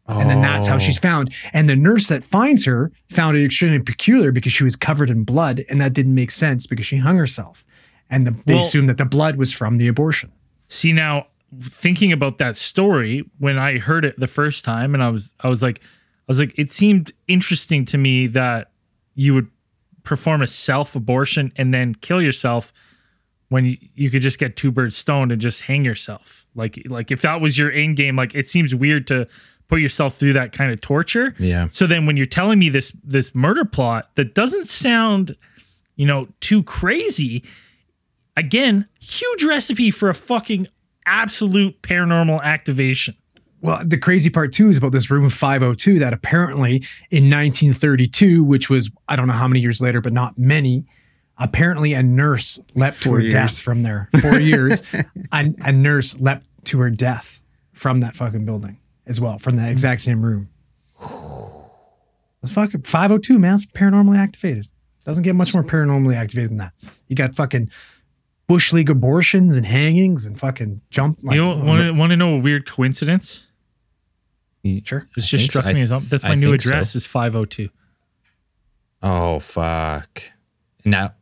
[0.09, 1.03] and then that's how she's oh.
[1.03, 1.35] found.
[1.53, 5.25] And the nurse that finds her found it extremely peculiar because she was covered in
[5.25, 7.65] blood and that didn't make sense because she hung herself.
[8.11, 10.33] And the, they Well- assumed that the blood was from the abortion.
[10.67, 11.27] See now,
[11.61, 15.49] thinking about that story when I heard it the first time, and I was I
[15.49, 18.71] was like, I was like, it seemed interesting to me that
[19.15, 19.49] you would
[20.05, 22.73] perform a self abortion and then kill yourself
[23.49, 26.47] when you, you could just get two birds stoned and just hang yourself.
[26.55, 29.27] Like like if that was your end game, like it seems weird to
[29.69, 31.35] put yourself through that kind of torture.
[31.39, 31.69] Yeah.
[31.71, 35.37] So then when you're telling me this this murder plot that doesn't sound,
[35.97, 37.45] you know, too crazy,
[38.37, 40.67] again, huge recipe for a fucking
[41.07, 43.15] absolute paranormal activation.
[43.61, 46.77] Well, the crazy part too is about this room 502 that apparently
[47.11, 50.87] in 1932, which was I don't know how many years later, but not many,
[51.37, 53.33] apparently a nurse leapt to her years.
[53.35, 54.09] death from there.
[54.21, 54.83] Four years,
[55.33, 57.41] a, a nurse leapt to her death
[57.73, 58.79] from that fucking building
[59.09, 60.51] as well, from that exact same room.
[62.41, 63.55] That's fucking 502, man.
[63.55, 64.69] It's paranormally activated.
[65.05, 66.73] Doesn't get much more paranormally activated than that.
[67.09, 67.71] You got fucking
[68.47, 71.19] bush league abortions and hangings and fucking jump.
[71.23, 73.47] Like, you know, want to want to know a weird coincidence?
[74.85, 75.09] sure.
[75.17, 75.73] It's I just struck so.
[75.73, 76.69] me as th- that's I my new think so.
[76.69, 77.71] address is 502.
[79.03, 80.23] Oh fuck.
[80.85, 81.15] Now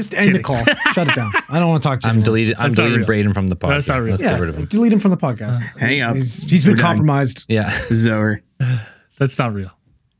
[0.00, 0.62] Just end the call.
[0.92, 1.32] Shut it down.
[1.48, 2.10] I don't want to talk to you.
[2.10, 2.24] I'm anymore.
[2.24, 2.56] deleted.
[2.58, 3.06] I'm That's not deleting real.
[3.06, 3.68] Braden from the podcast.
[3.68, 4.10] That's not real.
[4.12, 4.64] Let's Yeah, get rid of him.
[4.66, 5.60] delete him from the podcast.
[5.78, 6.16] Hang up.
[6.16, 6.86] He's, he's been We're done.
[6.86, 7.44] compromised.
[7.48, 7.70] Yeah.
[7.92, 8.40] Zoe.
[9.18, 9.70] That's not real.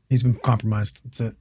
[0.09, 1.01] He's been compromised.
[1.03, 1.35] That's it.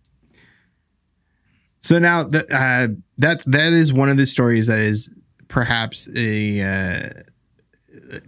[1.80, 2.88] So now the, uh,
[3.18, 5.10] that that is one of the stories that is
[5.48, 7.08] perhaps a uh,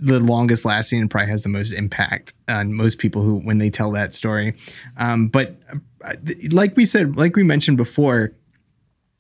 [0.01, 3.69] the longest lasting and probably has the most impact on most people who when they
[3.71, 4.55] tell that story.
[4.97, 5.57] Um, but
[6.05, 6.15] uh,
[6.51, 8.33] like we said, like we mentioned before,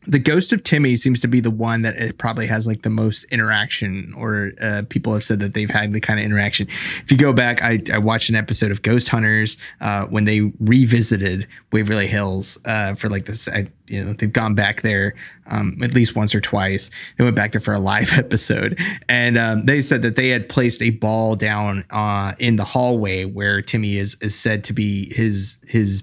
[0.04, 2.90] the ghost of Timmy seems to be the one that it probably has like the
[2.90, 6.66] most interaction, or uh, people have said that they've had the kind of interaction.
[6.68, 10.40] If you go back, I, I watched an episode of Ghost Hunters uh, when they
[10.58, 13.46] revisited Waverly Hills uh, for like this.
[13.48, 15.14] I, you know, they've gone back there
[15.46, 16.90] um, at least once or twice.
[17.16, 20.48] They went back there for a live episode, and um, they said that they had
[20.48, 25.14] placed a ball down uh, in the hallway where Timmy is is said to be
[25.14, 26.02] his his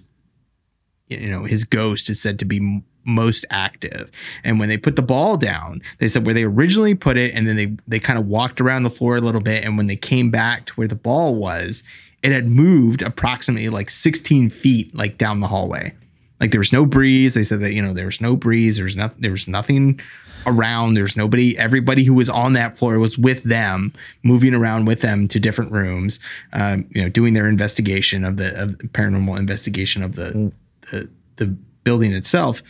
[1.07, 4.11] you know his ghost is said to be most active.
[4.43, 7.47] And when they put the ball down they said where they originally put it and
[7.47, 9.95] then they they kind of walked around the floor a little bit and when they
[9.95, 11.83] came back to where the ball was
[12.21, 15.93] it had moved approximately like 16 feet like down the hallway.
[16.39, 17.33] Like there was no breeze.
[17.33, 18.77] They said that you know there was no breeze.
[18.77, 19.99] There's no there was nothing
[20.45, 20.93] around.
[20.93, 21.57] There's nobody.
[21.57, 23.93] Everybody who was on that floor was with them
[24.23, 26.19] moving around with them to different rooms
[26.53, 30.51] um, you know doing their investigation of the of paranormal investigation of the
[30.91, 31.47] the, the
[31.83, 32.61] building itself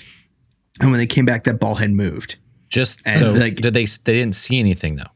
[0.80, 2.38] and when they came back that ball had moved
[2.70, 3.86] Just And, so like- did they?
[3.86, 5.12] They didn't see anything though.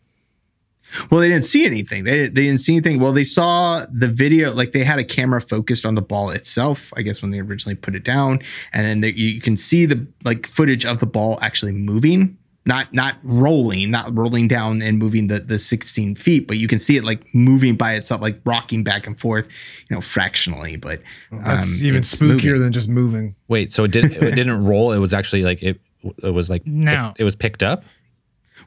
[1.09, 2.03] Well, they didn't see anything.
[2.03, 2.99] They, they didn't see anything.
[2.99, 6.93] Well, they saw the video, like they had a camera focused on the ball itself,
[6.95, 8.41] I guess, when they originally put it down.
[8.73, 12.93] And then they, you can see the like footage of the ball actually moving, not
[12.93, 16.95] not rolling, not rolling down and moving the, the 16 feet, but you can see
[16.97, 19.47] it like moving by itself, like rocking back and forth,
[19.89, 20.77] you know, fractionally.
[20.77, 21.01] But
[21.31, 22.61] That's um, even spookier moving.
[22.61, 23.35] than just moving.
[23.47, 24.13] Wait, so it didn't.
[24.13, 24.91] it didn't roll.
[24.91, 25.79] It was actually like it.
[26.21, 27.13] It was like No.
[27.17, 27.83] It was picked up.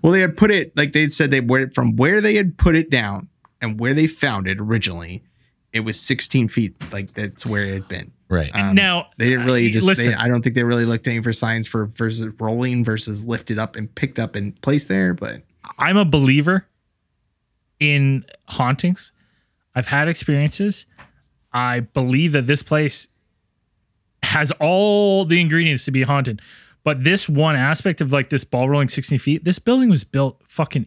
[0.03, 2.77] Well, they had put it like they said they were from where they had put
[2.77, 3.29] it down
[3.61, 5.23] and where they found it originally.
[5.73, 6.75] It was 16 feet.
[6.93, 8.13] Like that's where it had been.
[8.29, 8.51] Right.
[8.55, 9.87] Um, now They didn't really just.
[9.87, 10.11] listen.
[10.11, 13.59] They, I don't think they really looked any for signs for versus rolling versus lifted
[13.59, 15.15] up and picked up and placed there.
[15.15, 15.43] But
[15.79, 16.67] I'm a believer
[17.79, 19.13] in hauntings.
[19.75, 20.87] I've had experiences.
[21.53, 23.09] I believe that this place
[24.23, 26.43] has all the ingredients to be haunted.
[26.83, 30.41] But this one aspect of like this ball rolling 60 feet, this building was built
[30.47, 30.87] fucking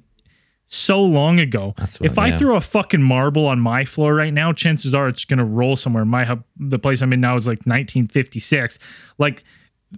[0.72, 1.74] so long ago.
[2.06, 5.44] If I throw a fucking marble on my floor right now, chances are it's gonna
[5.44, 6.06] roll somewhere.
[6.06, 8.78] My hub, the place I'm in now is like 1956.
[9.18, 9.44] Like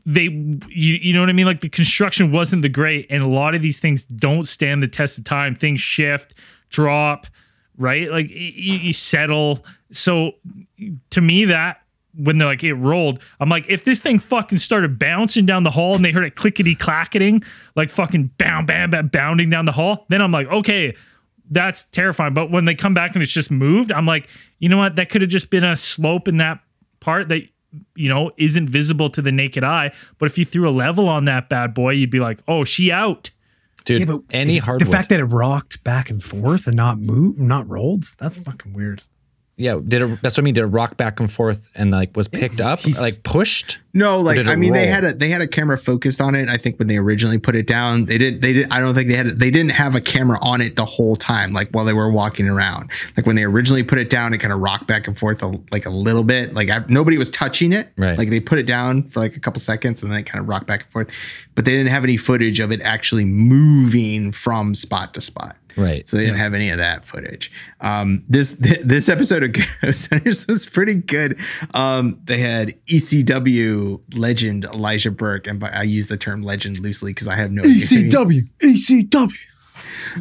[0.06, 1.46] they, you, you know what I mean?
[1.46, 4.88] Like the construction wasn't the great, and a lot of these things don't stand the
[4.88, 5.54] test of time.
[5.56, 6.34] Things shift,
[6.70, 7.28] drop,
[7.78, 8.10] right?
[8.10, 9.66] Like y- y- you settle.
[9.92, 10.32] So
[11.10, 11.82] to me, that
[12.16, 15.72] when they're like it rolled, I'm like, if this thing fucking started bouncing down the
[15.72, 17.44] hall and they heard it clickety clacketing,
[17.76, 20.96] like fucking bam, bam, bam, bounding down the hall, then I'm like, okay,
[21.50, 22.34] that's terrifying.
[22.34, 24.96] But when they come back and it's just moved, I'm like, you know what?
[24.96, 26.60] That could have just been a slope in that
[27.00, 27.44] part that
[27.96, 29.92] you know isn't visible to the naked eye.
[30.18, 32.92] But if you threw a level on that bad boy, you'd be like, oh, she
[32.92, 33.32] out.
[33.84, 37.40] Dude, Yeah, but any the fact that it rocked back and forth and not moved,
[37.40, 39.02] not rolled, that's fucking weird.
[39.62, 40.54] Yeah, did it, that's what I mean.
[40.54, 43.80] Did it rock back and forth and like was picked up, he's- like pushed?
[43.94, 46.50] no, like I mean, they had a they had a camera focused on it.
[46.50, 48.42] I think when they originally put it down, they didn't.
[48.42, 48.72] They didn't.
[48.72, 49.28] I don't think they had.
[49.40, 52.48] They didn't have a camera on it the whole time, like while they were walking
[52.48, 52.90] around.
[53.18, 55.48] Like when they originally put it down, it kind of rocked back and forth, a,
[55.72, 56.54] like a little bit.
[56.54, 57.92] Like I, nobody was touching it.
[57.98, 58.18] Right.
[58.18, 60.48] Like they put it down for like a couple seconds and then it kind of
[60.48, 61.12] rocked back and forth,
[61.56, 65.58] but they didn't have any footage of it actually moving from spot to spot.
[65.78, 66.08] Right.
[66.08, 67.52] So they didn't have any of that footage.
[67.80, 71.40] Um, this th- this episode of Ghost Hunters was pretty good.
[71.74, 77.12] Um, they had ECW legend Elijah Burke, and by, I use the term legend loosely
[77.12, 78.90] because I have no idea who he is.
[78.90, 79.32] ECW.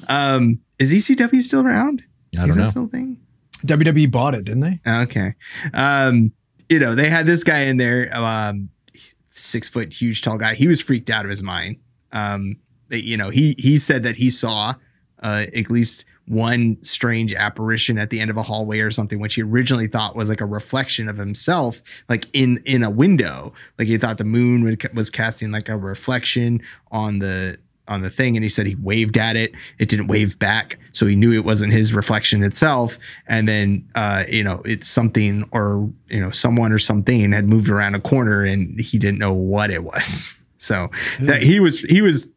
[0.09, 2.03] Um, is ECW still around?
[2.37, 2.65] I don't that know.
[2.67, 3.19] still a thing?
[3.67, 4.81] WWE bought it, didn't they?
[4.87, 5.35] Okay.
[5.75, 6.33] Um,
[6.69, 8.71] you know, they had this guy in there, um,
[9.33, 10.55] six foot, huge, tall guy.
[10.55, 11.77] He was freaked out of his mind.
[12.13, 12.57] Um,
[12.91, 14.75] you know, he he said that he saw
[15.23, 19.35] uh, at least one strange apparition at the end of a hallway or something, which
[19.35, 23.53] he originally thought was like a reflection of himself, like in in a window.
[23.79, 26.63] Like he thought the moon was casting like a reflection
[26.93, 27.59] on the
[27.89, 29.53] on the thing and he said he waved at it.
[29.79, 32.97] It didn't wave back so he knew it wasn't his reflection itself.
[33.27, 37.69] And then uh you know it's something or you know someone or something had moved
[37.69, 40.37] around a corner and he didn't know what it was.
[40.63, 40.91] So
[41.21, 42.29] that he was he was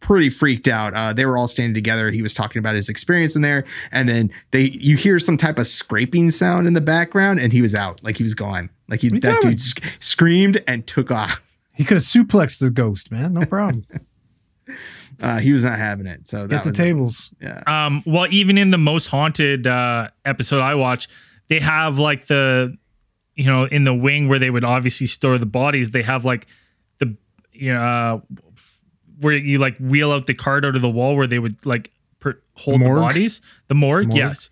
[0.00, 3.34] pretty freaked out uh they were all standing together he was talking about his experience
[3.34, 7.40] in there and then they you hear some type of scraping sound in the background
[7.40, 10.86] and he was out like he was gone like he that dude sc- screamed and
[10.86, 11.44] took off
[11.74, 13.32] He could have suplexed the ghost, man.
[13.34, 13.84] No problem.
[15.20, 17.30] uh he was not having it so that Get the was tables.
[17.40, 21.08] yeah Um, well, even in the most haunted uh, episode I watched,
[21.48, 22.76] they have like the,
[23.34, 25.90] you know, in the wing where they would obviously store the bodies.
[25.90, 26.46] They have like
[26.98, 27.16] the,
[27.52, 28.20] you know, uh,
[29.20, 31.90] where you like wheel out the cart out of the wall where they would like
[32.20, 32.94] per- hold Morgue?
[32.96, 33.40] the bodies.
[33.68, 34.16] The morgue, Morgue?
[34.16, 34.50] yes.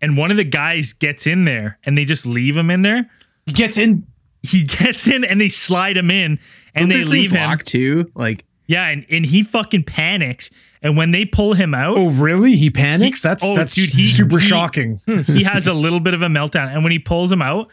[0.00, 3.10] And one of the guys gets in there, and they just leave him in there.
[3.46, 4.06] He gets in.
[4.42, 6.38] He gets in, and they slide him in,
[6.74, 7.40] and Don't they leave him.
[7.48, 8.10] lock too.
[8.14, 10.50] Like Yeah, and, and he fucking panics.
[10.82, 12.54] And when they pull him out, Oh, really?
[12.56, 13.22] He panics?
[13.22, 14.98] That's oh, that's dude, he- super he- shocking.
[15.26, 16.72] he has a little bit of a meltdown.
[16.72, 17.68] And when he pulls him out,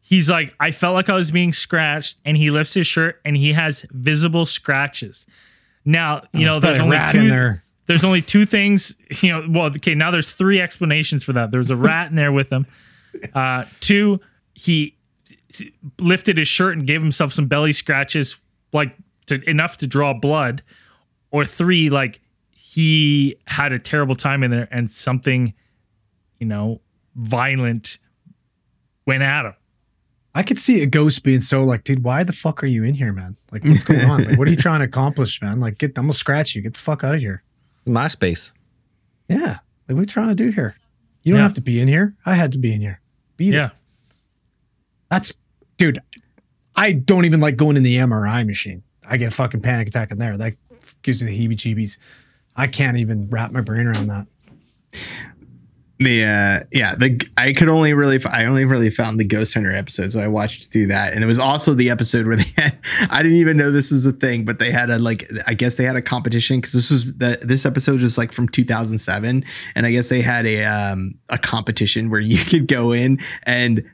[0.00, 2.18] he's like, I felt like I was being scratched.
[2.24, 5.26] And he lifts his shirt and he has visible scratches.
[5.84, 7.62] Now, you know, There's there's only two there.
[7.86, 11.50] there's only two things, you know, well, okay, now there's three explanations for that.
[11.50, 12.66] There's a rat in there with him.
[13.34, 14.20] Uh, two,
[14.54, 14.96] he
[16.00, 18.38] lifted his shirt and gave himself some belly scratches,
[18.72, 20.62] like to, enough to draw blood.
[21.30, 22.20] Or three, like
[22.50, 25.54] he had a terrible time in there and something,
[26.38, 26.80] you know,
[27.14, 27.98] violent
[29.06, 29.54] went at him.
[30.34, 32.94] I could see a ghost being so like, dude, why the fuck are you in
[32.94, 33.36] here, man?
[33.50, 34.24] Like, what's going on?
[34.24, 35.60] Like, what are you trying to accomplish, man?
[35.60, 36.62] Like, get I'm gonna scratch you.
[36.62, 37.42] Get the fuck out of here.
[37.86, 38.52] MySpace.
[39.28, 39.58] Yeah.
[39.88, 40.76] Like, what are you trying to do here?
[41.22, 41.44] You don't Yeah.
[41.44, 42.14] have to be in here.
[42.24, 43.00] I had to be in here.
[43.36, 43.60] Be there.
[43.60, 43.70] Yeah.
[45.10, 45.34] That's
[45.76, 45.98] dude.
[46.74, 48.82] I don't even like going in the MRI machine.
[49.06, 50.38] I get a fucking panic attack in there.
[50.38, 50.54] That
[51.02, 51.98] gives me the heebie-jeebies.
[52.56, 54.26] I can't even wrap my brain around that.
[56.04, 59.72] The uh yeah the i could only really i only really found the ghost hunter
[59.72, 61.12] episode so i watched through that.
[61.12, 62.78] And it was also the episode where they had
[63.10, 65.74] i didn't even know this was a thing but they had a like i guess
[65.74, 69.44] they had a competition because this was the this episode was like from 2007
[69.74, 73.84] and i guess they had a um a competition where you could go in and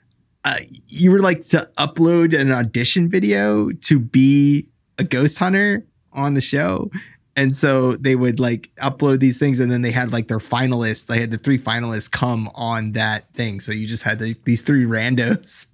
[0.44, 0.56] uh,
[0.86, 6.40] you were like to upload an audition video to be a ghost hunter on the
[6.40, 6.90] show
[7.38, 11.06] and so they would like upload these things, and then they had like their finalists.
[11.06, 13.60] They had the three finalists come on that thing.
[13.60, 15.68] So you just had the, these three randos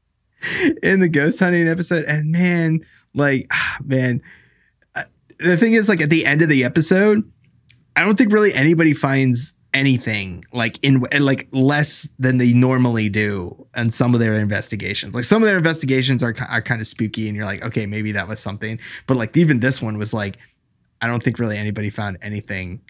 [0.82, 2.04] in the ghost hunting episode.
[2.06, 2.80] And man,
[3.14, 3.48] like,
[3.84, 4.20] man,
[4.96, 5.04] uh,
[5.38, 7.22] the thing is, like, at the end of the episode,
[7.94, 13.68] I don't think really anybody finds anything like in like less than they normally do
[13.76, 15.14] on some of their investigations.
[15.14, 18.10] Like some of their investigations are, are kind of spooky, and you're like, okay, maybe
[18.12, 18.80] that was something.
[19.06, 20.38] But like even this one was like,
[21.00, 22.80] I don't think really anybody found anything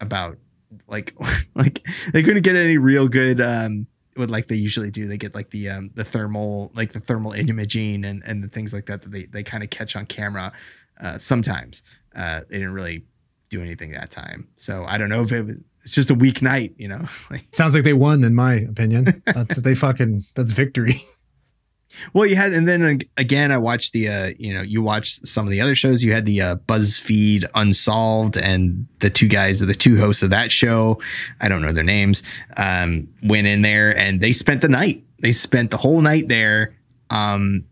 [0.00, 0.38] about
[0.86, 1.14] like
[1.54, 3.86] like they couldn't get any real good um
[4.16, 5.08] what like they usually do.
[5.08, 8.72] They get like the um the thermal like the thermal imaging and and the things
[8.72, 10.52] like that that they they kind of catch on camera
[11.00, 11.82] uh sometimes.
[12.14, 13.04] Uh they didn't really
[13.50, 14.48] do anything that time.
[14.56, 17.06] So I don't know if it was it's just a weak night, you know.
[17.30, 19.06] like Sounds like they won, in my opinion.
[19.26, 21.02] That's they fucking that's victory.
[22.12, 25.46] Well, you had, and then again, I watched the, uh, you know, you watched some
[25.46, 26.02] of the other shows.
[26.02, 30.50] You had the uh, BuzzFeed Unsolved, and the two guys, the two hosts of that
[30.50, 31.00] show,
[31.40, 32.22] I don't know their names,
[32.56, 35.04] um, went in there and they spent the night.
[35.20, 36.74] They spent the whole night there.
[37.10, 37.64] Um,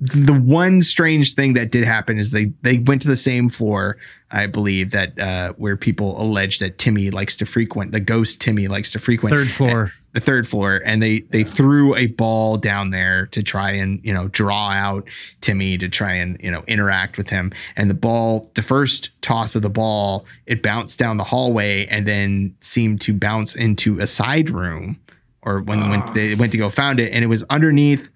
[0.00, 3.96] the one strange thing that did happen is they they went to the same floor,
[4.30, 8.66] I believe that uh, where people allege that Timmy likes to frequent, the ghost Timmy
[8.68, 9.32] likes to frequent.
[9.32, 9.92] Third floor.
[10.12, 10.80] the third floor.
[10.84, 15.08] And they they threw a ball down there to try and you know draw out
[15.40, 17.52] Timmy to try and you know interact with him.
[17.76, 22.06] And the ball the first toss of the ball it bounced down the hallway and
[22.06, 24.98] then seemed to bounce into a side room
[25.42, 27.12] or when, when they went to go found it.
[27.12, 28.10] And it was underneath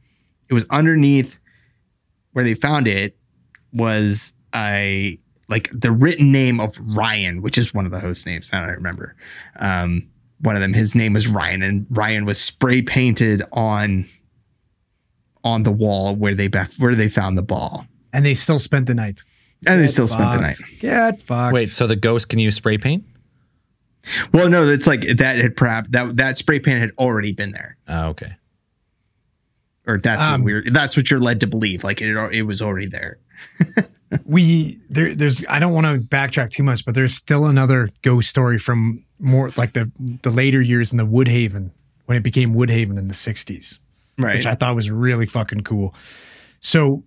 [0.48, 1.38] it was underneath
[2.36, 3.16] where they found it
[3.72, 5.18] was a
[5.48, 8.52] like the written name of Ryan, which is one of the host names.
[8.52, 9.16] Now I remember.
[9.58, 10.10] Um,
[10.40, 14.04] one of them, his name was Ryan, and Ryan was spray painted on
[15.42, 18.84] on the wall where they bef- where they found the ball, And they still spent
[18.86, 19.22] the night.
[19.66, 20.56] and they Get still spent the night.
[20.56, 20.78] fucked.
[20.80, 21.54] Get fucked.
[21.54, 23.06] Wait, so the ghost can use spray paint?
[24.34, 27.78] Well, no, it's like that had perhaps that that spray paint had already been there,
[27.88, 28.34] Oh, okay.
[29.86, 31.84] Or that's Um, what we're that's what you're led to believe.
[31.84, 33.18] Like it it was already there.
[34.24, 38.28] we there there's I don't want to backtrack too much, but there's still another ghost
[38.30, 39.90] story from more like the
[40.22, 41.70] the later years in the Woodhaven
[42.06, 43.80] when it became Woodhaven in the 60s.
[44.18, 44.36] Right.
[44.36, 45.94] which I thought was really fucking cool.
[46.60, 47.04] So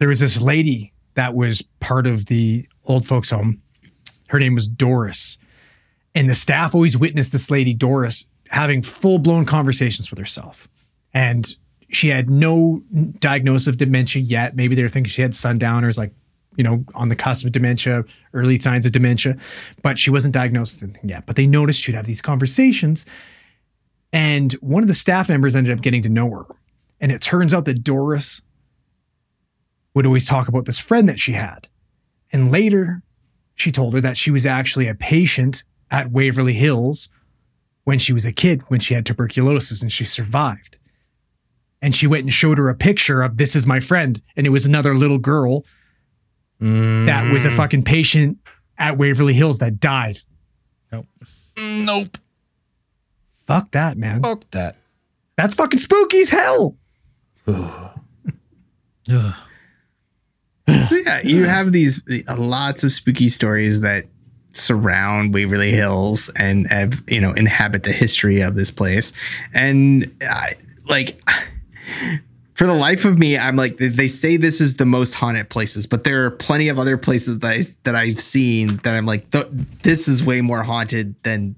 [0.00, 3.62] there was this lady that was part of the old folks home.
[4.28, 5.38] Her name was Doris.
[6.16, 10.66] And the staff always witnessed this lady, Doris, having full blown conversations with herself.
[11.14, 11.54] And
[11.88, 12.82] she had no
[13.18, 14.56] diagnosis of dementia yet.
[14.56, 16.12] Maybe they were thinking she had sundowners, like,
[16.56, 19.36] you know, on the cusp of dementia, early signs of dementia,
[19.82, 21.26] but she wasn't diagnosed with anything yet.
[21.26, 23.06] But they noticed she'd have these conversations.
[24.12, 26.46] And one of the staff members ended up getting to know her.
[27.00, 28.40] And it turns out that Doris
[29.94, 31.68] would always talk about this friend that she had.
[32.32, 33.02] And later,
[33.54, 37.08] she told her that she was actually a patient at Waverly Hills
[37.84, 40.78] when she was a kid, when she had tuberculosis and she survived.
[41.86, 44.20] And she went and showed her a picture of this is my friend.
[44.36, 45.64] And it was another little girl
[46.58, 48.38] that was a fucking patient
[48.76, 50.18] at Waverly Hills that died.
[50.90, 51.06] Nope.
[51.56, 52.18] Nope.
[53.46, 54.20] Fuck that, man.
[54.20, 54.78] Fuck that.
[55.36, 56.76] That's fucking spooky as hell.
[60.82, 64.06] So yeah, you have these uh, lots of spooky stories that
[64.50, 69.12] surround Waverly Hills and have, you know inhabit the history of this place,
[69.54, 70.54] and I,
[70.88, 71.20] like.
[72.54, 75.86] For the life of me, I'm like they say this is the most haunted places,
[75.86, 79.30] but there are plenty of other places that I that I've seen that I'm like
[79.30, 79.48] th-
[79.82, 81.54] this is way more haunted than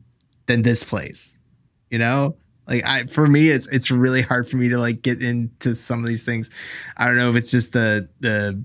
[0.47, 1.35] than this place.
[1.91, 5.23] You know, like I for me, it's it's really hard for me to like get
[5.23, 6.51] into some of these things.
[6.97, 8.65] I don't know if it's just the the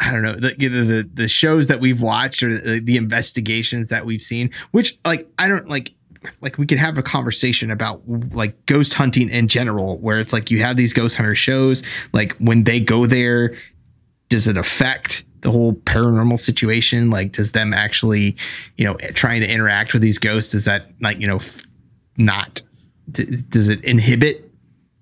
[0.00, 4.04] I don't know the the the shows that we've watched or the, the investigations that
[4.04, 5.92] we've seen, which like I don't like
[6.40, 8.02] like we could have a conversation about
[8.32, 12.32] like ghost hunting in general where it's like you have these ghost hunter shows like
[12.36, 13.56] when they go there
[14.28, 18.36] does it affect the whole paranormal situation like does them actually
[18.76, 21.40] you know trying to interact with these ghosts is that like you know
[22.16, 22.60] not
[23.10, 24.50] does it inhibit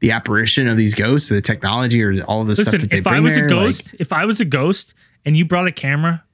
[0.00, 3.06] the apparition of these ghosts the technology or all the stuff Listen, that they if
[3.06, 4.94] I was a ghost, Like, if I was a ghost
[5.24, 6.24] and you brought a camera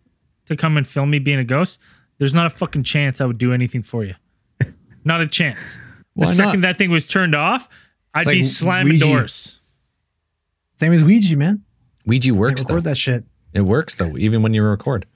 [0.46, 1.78] to come and film me being a ghost,
[2.18, 4.14] there's not a fucking chance I would do anything for you.
[5.04, 5.78] Not a chance.
[6.16, 6.68] The second not?
[6.68, 7.68] that thing was turned off,
[8.14, 9.06] I'd like be slamming Ouija.
[9.06, 9.60] doors.
[10.76, 11.62] Same as Ouija, man.
[12.06, 12.74] Ouija Can't works though.
[12.74, 13.24] record that shit.
[13.54, 15.06] It works though, even when you record.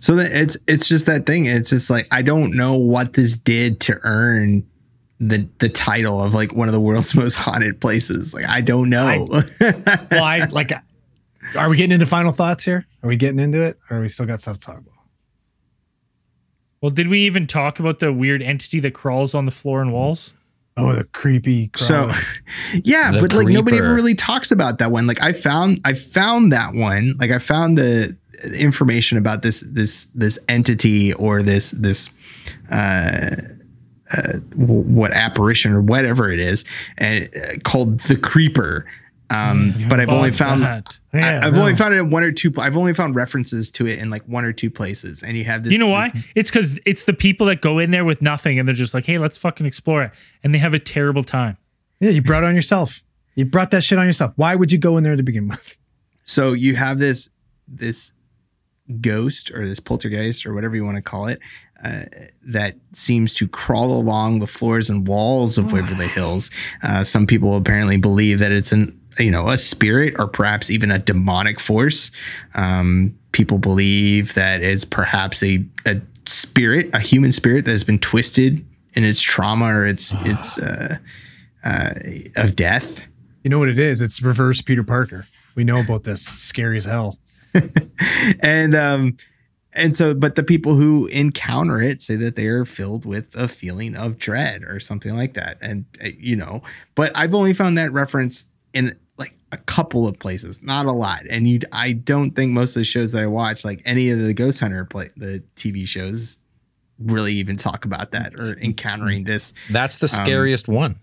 [0.00, 1.46] So that it's it's just that thing.
[1.46, 4.66] It's just like I don't know what this did to earn
[5.20, 8.34] the the title of like one of the world's most haunted places.
[8.34, 9.28] Like I don't know.
[9.60, 10.72] Well, I like.
[11.56, 12.86] Are we getting into final thoughts here?
[13.02, 14.91] Are we getting into it, or are we still got stuff to talk about?
[16.82, 19.92] Well, did we even talk about the weird entity that crawls on the floor and
[19.92, 20.34] walls?
[20.76, 21.70] Oh, the creepy.
[21.76, 22.10] so
[22.82, 25.06] yeah, The but like nobody ever really talks about that one.
[25.06, 27.14] Like I found I found that one.
[27.18, 28.16] Like I found the
[28.58, 32.10] information about this this this entity or this this
[32.70, 33.36] uh,
[34.12, 36.64] uh what apparition or whatever it is
[36.98, 38.86] and uh, called the creeper.
[39.32, 40.98] Um, but I've only found that.
[41.14, 41.60] Yeah, I, have no.
[41.60, 42.52] only found it in one or two.
[42.58, 45.64] I've only found references to it in like one or two places, and you have
[45.64, 45.72] this.
[45.72, 46.24] You know this- why?
[46.34, 49.04] It's because it's the people that go in there with nothing and they're just like,
[49.06, 50.10] hey, let's fucking explore it.
[50.42, 51.56] And they have a terrible time.
[52.00, 53.02] yeah, you brought it on yourself.
[53.34, 54.32] You brought that shit on yourself.
[54.36, 55.78] Why would you go in there to begin with?
[56.24, 57.30] So you have this
[57.66, 58.12] this
[59.00, 61.40] ghost or this poltergeist or whatever you want to call it
[61.84, 62.04] uh,
[62.46, 66.48] that seems to crawl along the floors and walls of Waverly Hills.
[66.82, 70.90] Uh, some people apparently believe that it's an you know a spirit or perhaps even
[70.90, 72.10] a demonic force.
[72.54, 77.98] Um, people believe that it's perhaps a a spirit, a human spirit that has been
[77.98, 80.96] twisted in its trauma or its its uh,
[81.64, 81.94] uh,
[82.36, 83.02] of death.
[83.42, 84.00] You know what it is?
[84.00, 85.26] It's reverse Peter Parker.
[85.54, 86.28] We know about this.
[86.28, 87.18] It's scary as hell.
[88.40, 89.16] and um
[89.74, 93.48] and so but the people who encounter it say that they are filled with a
[93.48, 96.62] feeling of dread or something like that and uh, you know
[96.94, 101.20] but i've only found that reference in like a couple of places not a lot
[101.30, 104.18] and you i don't think most of the shows that i watch like any of
[104.18, 106.38] the ghost hunter play the tv shows
[106.98, 111.00] really even talk about that or encountering this That's the scariest one.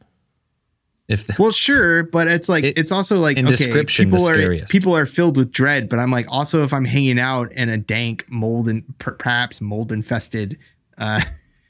[1.09, 4.59] If Well, sure, but it's like It- it's also like in okay, description, people are
[4.67, 7.77] people are filled with dread, but I'm like also if I'm hanging out in a
[7.77, 10.57] dank mold and per- perhaps mold infested,
[10.97, 11.19] uh,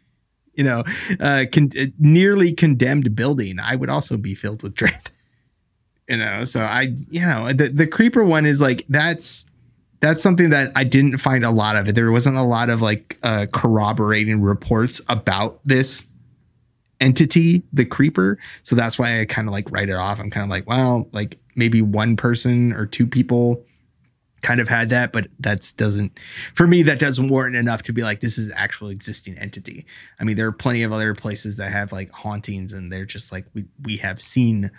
[0.54, 0.84] you know,
[1.20, 5.10] uh, con- uh, nearly condemned building, I would also be filled with dread.
[6.10, 9.46] You know, so I you know the the creeper one is like that's
[10.00, 11.96] that's something that I didn't find a lot of it.
[11.96, 16.08] There wasn't a lot of like uh, corroborating reports about this
[17.00, 18.38] entity, the creeper.
[18.64, 20.20] So that's why I kind of like write it off.
[20.20, 23.64] I'm kind of like, well, like maybe one person or two people
[24.42, 26.18] kind of had that, but that's doesn't
[26.54, 29.86] for me that doesn't warrant enough to be like this is an actual existing entity.
[30.20, 33.32] I mean, there are plenty of other places that have like hauntings and they're just
[33.32, 34.72] like we we have seen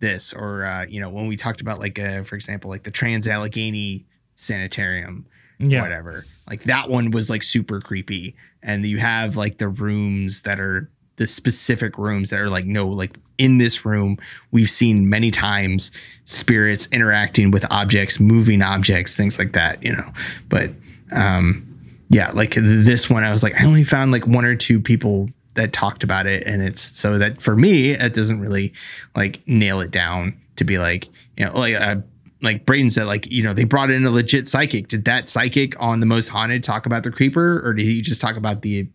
[0.00, 2.90] this or uh, you know, when we talked about like uh, for example, like the
[2.90, 5.26] Trans Allegheny Sanitarium
[5.58, 5.82] Yeah.
[5.82, 6.24] whatever.
[6.48, 8.34] Like that one was like super creepy.
[8.62, 12.86] And you have like the rooms that are the specific rooms that are like, no,
[12.88, 14.18] like in this room,
[14.52, 15.90] we've seen many times
[16.24, 20.08] spirits interacting with objects, moving objects, things like that, you know.
[20.48, 20.70] But
[21.12, 21.64] um
[22.10, 25.28] yeah, like this one, I was like, I only found like one or two people
[25.58, 26.44] that talked about it.
[26.46, 28.72] And it's so that for me, it doesn't really
[29.14, 31.96] like nail it down to be like, you know, like uh,
[32.40, 34.88] like Braden said, like, you know, they brought in a legit psychic.
[34.88, 38.20] Did that psychic on the most haunted talk about the creeper, or did he just
[38.20, 38.88] talk about the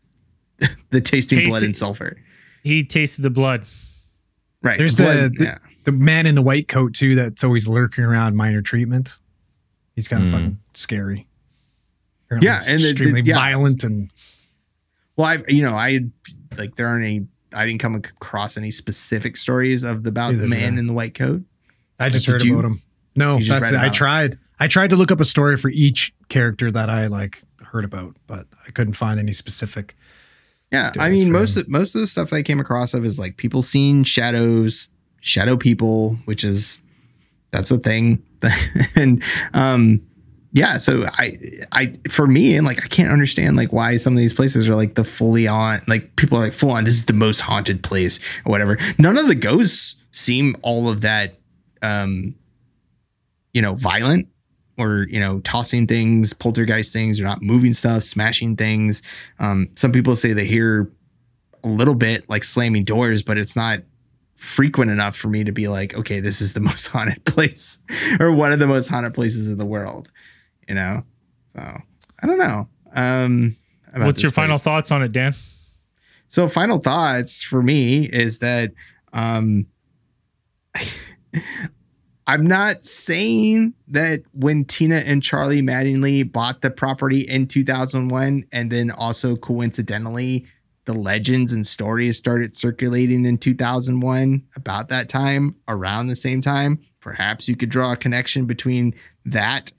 [0.90, 2.18] the tasting blood and sulfur?
[2.64, 3.66] He tasted the blood.
[4.62, 4.78] Right.
[4.78, 5.58] There's blood, the, the yeah.
[5.84, 9.20] the man in the white coat too that's always lurking around minor treatment.
[9.96, 11.28] He's kind of fucking scary.
[12.26, 13.36] Apparently Yeah, he's and the- the- extremely yeah.
[13.36, 14.10] violent and
[15.18, 16.00] Well, I you know, I
[16.58, 20.42] like there aren't any I didn't come across any specific stories of the about Neither
[20.44, 21.44] the man in the white coat.
[22.00, 22.82] I just Did heard you- about him.
[23.16, 23.78] No, that's it.
[23.80, 24.38] I tried.
[24.60, 28.16] I tried to look up a story for each character that I like heard about,
[28.28, 29.96] but I couldn't find any specific.
[30.72, 31.62] Yeah, I mean most him.
[31.62, 34.90] of, most of the stuff I came across of is like people seeing shadows,
[35.22, 36.80] shadow people, which is
[37.52, 38.24] that's a thing.
[38.96, 39.24] and
[39.54, 40.02] um
[40.54, 41.38] yeah, so I
[41.72, 44.76] I for me and like I can't understand like why some of these places are
[44.76, 47.82] like the fully on like people are like full on this is the most haunted
[47.84, 48.78] place or whatever.
[49.00, 51.40] None of the ghosts seem all of that
[51.82, 52.36] um
[53.54, 54.28] you know violent
[54.78, 59.02] or you know tossing things poltergeist things or not moving stuff smashing things
[59.40, 60.90] um, some people say they hear
[61.64, 63.80] a little bit like slamming doors but it's not
[64.36, 67.78] frequent enough for me to be like okay this is the most haunted place
[68.20, 70.10] or one of the most haunted places in the world
[70.68, 71.04] you know
[71.54, 71.60] so
[72.22, 73.56] i don't know um
[73.96, 75.34] What's your this final thoughts on it, Dan?
[76.28, 78.72] So final thoughts for me is that
[79.12, 79.68] um
[82.26, 88.72] I'm not saying that when Tina and Charlie Mattingly bought the property in 2001 and
[88.72, 90.46] then also coincidentally
[90.86, 96.80] the legends and stories started circulating in 2001 about that time around the same time
[97.02, 98.94] perhaps you could draw a connection between
[99.26, 99.72] that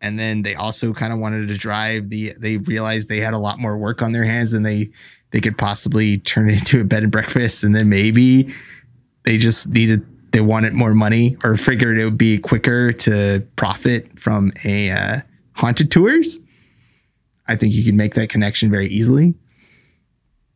[0.00, 3.38] and then they also kind of wanted to drive the they realized they had a
[3.38, 4.90] lot more work on their hands than they
[5.30, 7.62] they could possibly turn it into a bed and breakfast.
[7.62, 8.54] And then maybe
[9.24, 14.18] they just needed they wanted more money or figured it would be quicker to profit
[14.18, 15.20] from a uh,
[15.54, 16.38] haunted tours.
[17.48, 19.34] I think you can make that connection very easily.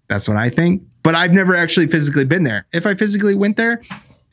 [0.09, 0.83] That's what i think.
[1.03, 2.67] But i've never actually physically been there.
[2.73, 3.83] If i physically went there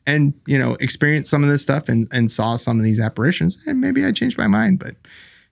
[0.06, 3.62] and you know experienced some of this stuff and, and saw some of these apparitions
[3.66, 4.96] and maybe i changed my mind but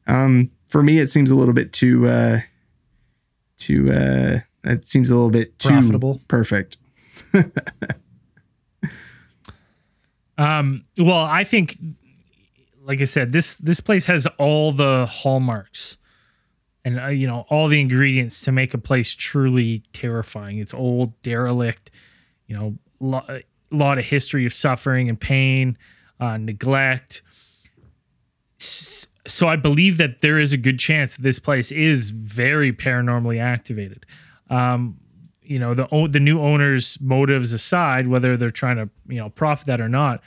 [0.06, 2.38] um for me it seems a little bit too uh
[3.58, 6.20] too uh it seems a little bit too Profitable.
[6.28, 6.76] perfect
[10.40, 11.76] Um, well, I think,
[12.82, 15.98] like I said, this this place has all the hallmarks,
[16.82, 20.58] and uh, you know all the ingredients to make a place truly terrifying.
[20.58, 21.90] It's old, derelict,
[22.46, 23.40] you know, lo-
[23.72, 25.78] a lot of history of suffering and pain,
[26.18, 27.22] uh, neglect.
[28.58, 33.40] So I believe that there is a good chance that this place is very paranormally
[33.40, 34.06] activated.
[34.48, 34.98] Um,
[35.50, 39.66] you know the the new owners' motives aside, whether they're trying to you know profit
[39.66, 40.22] that or not,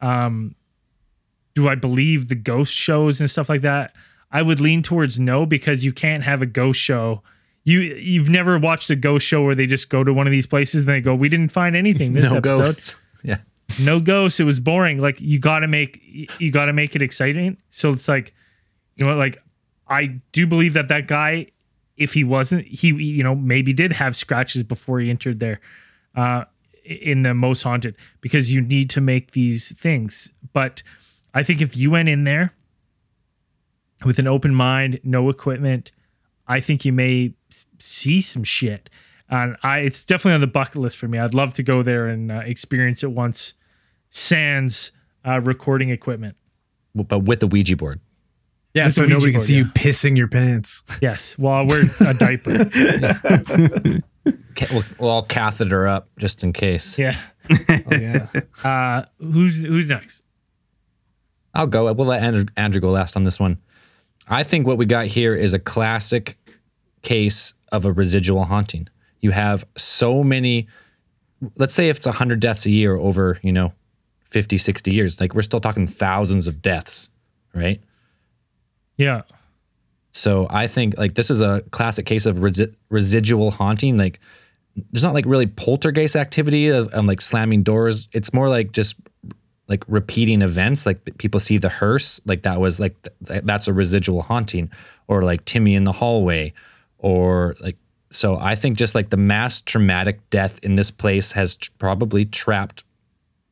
[0.00, 0.56] um,
[1.54, 3.94] do I believe the ghost shows and stuff like that?
[4.32, 7.22] I would lean towards no because you can't have a ghost show.
[7.64, 10.46] You you've never watched a ghost show where they just go to one of these
[10.46, 12.42] places and they go, we didn't find anything this no episode.
[12.42, 13.00] ghosts.
[13.22, 13.38] Yeah.
[13.82, 14.40] No ghosts.
[14.40, 14.98] It was boring.
[14.98, 16.00] Like you got to make
[16.38, 17.58] you got to make it exciting.
[17.70, 18.32] So it's like,
[18.96, 19.18] you know what?
[19.18, 19.42] Like
[19.88, 21.48] I do believe that that guy,
[21.96, 25.60] if he wasn't, he you know maybe did have scratches before he entered there,
[26.14, 26.44] uh,
[26.84, 30.32] in the most haunted because you need to make these things.
[30.54, 30.82] But
[31.34, 32.54] I think if you went in there
[34.04, 35.92] with an open mind, no equipment,
[36.48, 37.34] I think you may
[37.78, 38.88] see some shit.
[39.30, 41.18] And I, it's definitely on the bucket list for me.
[41.18, 43.54] I'd love to go there and uh, experience it once.
[44.10, 44.90] Sans
[45.26, 46.36] uh, recording equipment.
[46.94, 48.00] But with the Ouija board.
[48.74, 50.82] Yeah, With so the Ouija nobody can board, see you pissing your pants.
[51.02, 52.64] Yes, well, I wear a diaper.
[54.56, 56.98] Ca- We'll, we'll all catheter up just in case.
[56.98, 57.16] Yeah.
[57.50, 57.56] Oh
[57.92, 58.26] yeah.
[58.62, 60.24] Uh, who's who's next?
[61.54, 61.90] I'll go.
[61.94, 63.58] We'll let Andrew, Andrew go last on this one.
[64.28, 66.36] I think what we got here is a classic
[67.02, 68.88] case of a residual haunting.
[69.20, 70.68] You have so many,
[71.56, 73.72] let's say if it's 100 deaths a year over, you know,
[74.24, 77.10] 50, 60 years, like we're still talking thousands of deaths,
[77.54, 77.80] right?
[78.96, 79.22] Yeah.
[80.12, 83.96] So I think like this is a classic case of resi- residual haunting.
[83.96, 84.20] Like
[84.92, 88.08] there's not like really poltergeist activity of, of like slamming doors.
[88.12, 88.96] It's more like just
[89.68, 90.86] like repeating events.
[90.86, 92.96] Like people see the hearse, like that was like
[93.26, 94.70] th- that's a residual haunting,
[95.06, 96.52] or like Timmy in the hallway,
[96.98, 97.76] or like
[98.10, 98.36] so.
[98.38, 102.84] I think just like the mass traumatic death in this place has tr- probably trapped.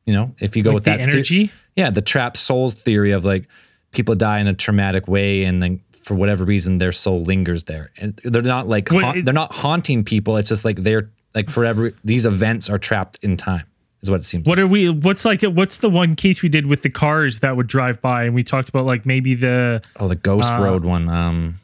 [0.05, 1.51] You know, if you go Like with the that the- energy?
[1.75, 3.47] yeah, the trapped souls theory of like
[3.91, 7.91] people die in a traumatic way and then for whatever reason their soul lingers there.
[7.97, 10.37] And they're not like haunt- it- they're not haunting people.
[10.37, 13.65] It's just like they're like forever these events are trapped in time.
[14.01, 14.47] Is what it seems.
[14.47, 14.89] What are we?
[14.89, 15.41] What's like?
[15.41, 18.43] What's the one case we did with the cars that would drive by, and we
[18.43, 19.81] talked about like maybe the.
[19.99, 21.09] Oh, the Ghost Road one.
[21.09, 21.55] Um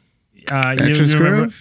[0.50, 1.54] uh, you- you remember-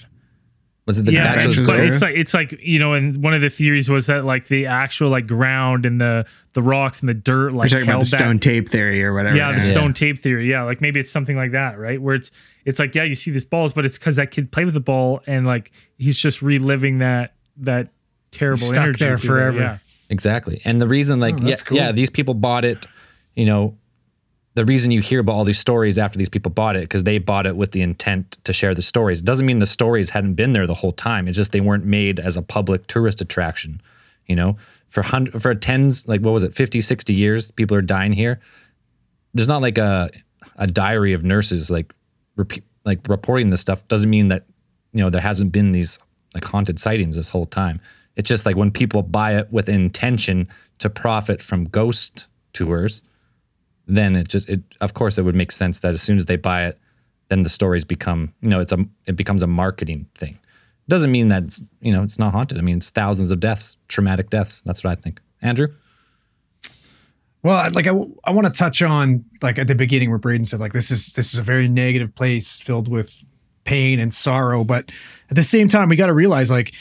[0.86, 1.92] was it the yeah, Bachelor's but Grove?
[1.94, 4.66] it's like it's like you know, and one of the theories was that like the
[4.66, 8.06] actual like ground and the the rocks and the dirt like We're talking about held
[8.08, 9.38] the that stone tape theory or whatever.
[9.38, 9.64] yeah, the Yeah.
[9.72, 10.50] stone tape theory.
[10.50, 12.02] Yeah, like maybe it's something like that, right?
[12.02, 12.32] Where it's
[12.66, 14.82] it's like yeah, you see these balls, but it's because that kid played with the
[14.82, 17.88] ball and like he's just reliving that that
[18.32, 19.60] terrible Stuck energy there forever.
[19.60, 19.78] Yeah,
[20.10, 20.62] Exactly.
[20.66, 21.78] And the reason, like, Oh, yeah, cool.
[21.78, 22.86] yeah, these people bought it,
[23.36, 23.76] you know,
[24.56, 27.18] the reason you hear about all these stories after these people bought it because they
[27.18, 29.20] bought it with the intent to share the stories.
[29.22, 31.28] It doesn't mean the stories hadn't been there the whole time.
[31.28, 33.82] It's just they weren't made as a public tourist attraction.
[34.28, 34.56] You know,
[34.90, 38.40] for hundred, for tens, like what was it, 50, 60 years, people are dying here.
[39.34, 40.12] There's not like a
[40.58, 41.92] a diary of nurses like
[42.36, 43.86] repeat, like reporting this stuff.
[43.88, 44.44] Doesn't mean that
[44.94, 45.98] you know there hasn't been these
[46.36, 47.82] like haunted sightings this whole time.
[48.16, 50.48] It's just like when people buy it with intention
[50.80, 53.04] to profit from ghost tours
[53.88, 56.36] then it just it of course it would make sense that as soon as they
[56.36, 56.80] buy it
[57.30, 60.34] then the stories become you know it's a it becomes a marketing thing.
[60.34, 62.58] It doesn't mean that it's you know it's not haunted.
[62.58, 64.62] I mean it's thousands of deaths traumatic deaths.
[64.66, 65.22] That's what i think.
[65.42, 65.68] Andrew?
[67.42, 67.92] Well, like I,
[68.24, 71.14] I want to touch on like at the beginning where Braden said like this is
[71.14, 73.26] this is a very negative place filled with
[73.66, 74.92] pain and sorrow, but
[75.30, 76.74] at the same time we got to realize like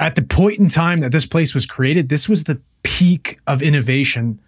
[0.00, 3.60] at the point in time that this place was created, this was the peak of
[3.60, 4.40] innovation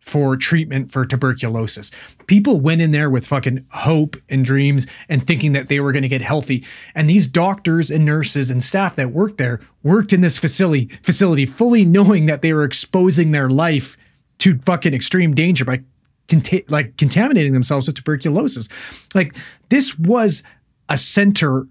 [0.00, 1.90] for treatment for tuberculosis.
[2.26, 6.02] People went in there with fucking hope and dreams and thinking that they were going
[6.02, 6.64] to get healthy.
[6.94, 11.46] And these doctors and nurses and staff that worked there worked in this facility facility
[11.46, 13.96] fully knowing that they were exposing their life
[14.38, 15.82] to fucking extreme danger by
[16.28, 18.68] conta- like contaminating themselves with tuberculosis.
[19.14, 19.34] Like
[19.70, 20.42] this was
[20.90, 21.66] a center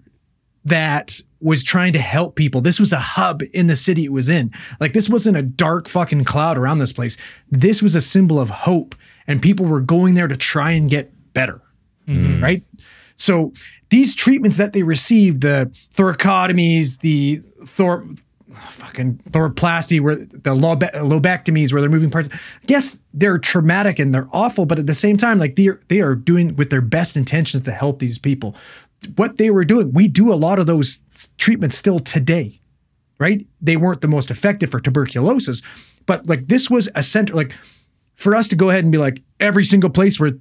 [0.65, 2.61] that was trying to help people.
[2.61, 4.51] This was a hub in the city it was in.
[4.79, 7.17] Like this wasn't a dark fucking cloud around this place.
[7.51, 8.95] This was a symbol of hope
[9.27, 11.61] and people were going there to try and get better.
[12.07, 12.43] Mm-hmm.
[12.43, 12.63] Right?
[13.15, 13.53] So
[13.89, 18.07] these treatments that they received, the thoracotomies, the thor
[18.53, 22.29] fucking thoroplasty where the lobe- lobectomies where they're moving parts
[22.67, 26.01] yes they're traumatic and they're awful but at the same time like they are, they
[26.01, 28.55] are doing with their best intentions to help these people
[29.15, 30.99] what they were doing we do a lot of those
[31.37, 32.59] treatments still today
[33.19, 35.61] right they weren't the most effective for tuberculosis
[36.05, 37.53] but like this was a center like
[38.15, 40.31] for us to go ahead and be like every single place where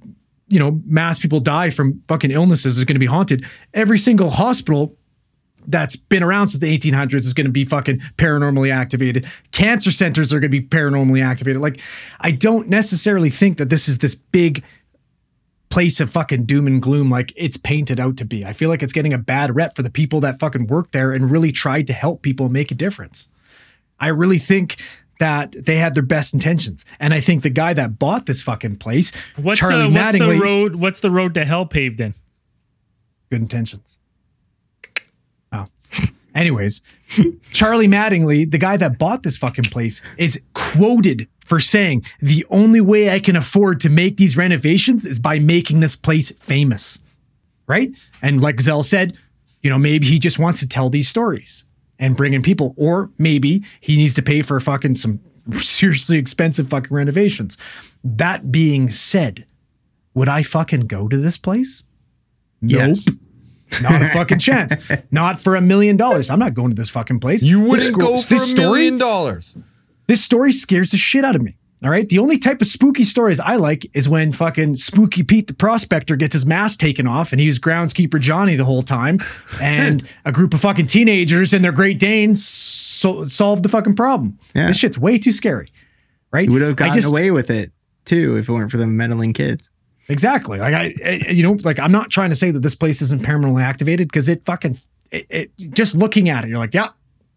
[0.47, 4.29] you know mass people die from fucking illnesses is going to be haunted every single
[4.29, 4.95] hospital
[5.67, 9.25] that's been around since the 1800s is going to be fucking paranormally activated.
[9.51, 11.61] Cancer centers are going to be paranormally activated.
[11.61, 11.79] Like,
[12.19, 14.63] I don't necessarily think that this is this big
[15.73, 18.45] place of fucking doom and gloom like it's painted out to be.
[18.45, 21.11] I feel like it's getting a bad rep for the people that fucking work there
[21.11, 23.27] and really tried to help people make a difference.
[23.99, 24.77] I really think
[25.19, 26.85] that they had their best intentions.
[26.99, 30.19] And I think the guy that bought this fucking place, What's, Charlie the, what's the
[30.19, 30.75] Mattingly, road?
[30.75, 32.13] What's the road to hell paved in?
[33.29, 33.97] good intentions.
[35.51, 35.65] Oh.
[36.35, 36.81] Anyways,
[37.51, 42.81] Charlie Mattingly, the guy that bought this fucking place, is quoted for saying, The only
[42.81, 46.99] way I can afford to make these renovations is by making this place famous.
[47.67, 47.95] Right?
[48.21, 49.17] And like Zell said,
[49.61, 51.63] you know, maybe he just wants to tell these stories
[51.97, 55.21] and bring in people, or maybe he needs to pay for fucking some
[55.53, 57.57] seriously expensive fucking renovations.
[58.03, 59.45] That being said,
[60.13, 61.83] would I fucking go to this place?
[62.61, 63.07] Yes.
[63.81, 64.73] Not a fucking chance.
[65.11, 66.29] Not for a million dollars.
[66.29, 67.43] I'm not going to this fucking place.
[67.43, 69.57] you wouldn't go for a million dollars
[70.07, 71.57] This story scares the shit out of me.
[71.83, 72.07] All right.
[72.07, 76.15] The only type of spooky stories I like is when fucking Spooky Pete the prospector
[76.15, 79.19] gets his mask taken off and he was groundskeeper Johnny the whole time,
[79.61, 84.39] and a group of fucking teenagers and their Great Danes so- solved the fucking problem.
[84.55, 84.67] Yeah.
[84.67, 85.73] This shit's way too scary.
[86.31, 86.45] Right?
[86.45, 87.73] You would have gotten just- away with it
[88.05, 89.69] too if it weren't for the meddling kids.
[90.09, 90.59] Exactly.
[90.59, 93.23] Like I, I- you know, like I'm not trying to say that this place isn't
[93.23, 94.79] permanently activated because it fucking,
[95.11, 96.89] it, it, just looking at it, you're like, yeah,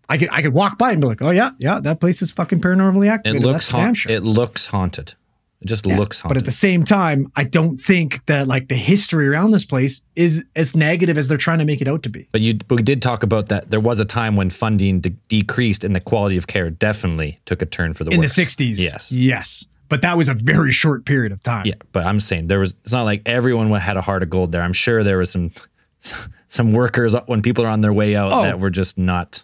[0.08, 2.30] I could, I could walk by and be like, oh yeah, yeah, that place is
[2.30, 3.42] fucking paranormally activated.
[3.42, 4.12] it looks haunted sure.
[4.12, 5.14] it looks haunted
[5.60, 8.74] it just looks haunted But at the same time, I don't think that like the
[8.76, 12.10] history around this place is as negative as they're trying to make it out to
[12.10, 12.28] be.
[12.30, 13.70] But you, but we did talk about that.
[13.70, 17.62] There was a time when funding de- decreased, and the quality of care definitely took
[17.62, 18.36] a turn for the In worse.
[18.36, 18.78] In the 60s.
[18.78, 19.10] Yes.
[19.10, 19.66] Yes.
[19.88, 21.66] But that was a very short period of time.
[21.66, 22.74] Yeah, but I'm saying there was.
[22.84, 24.62] It's not like everyone had a heart of gold there.
[24.62, 25.50] I'm sure there was some
[26.48, 28.42] some workers when people are on their way out Oh.
[28.42, 29.42] that were just not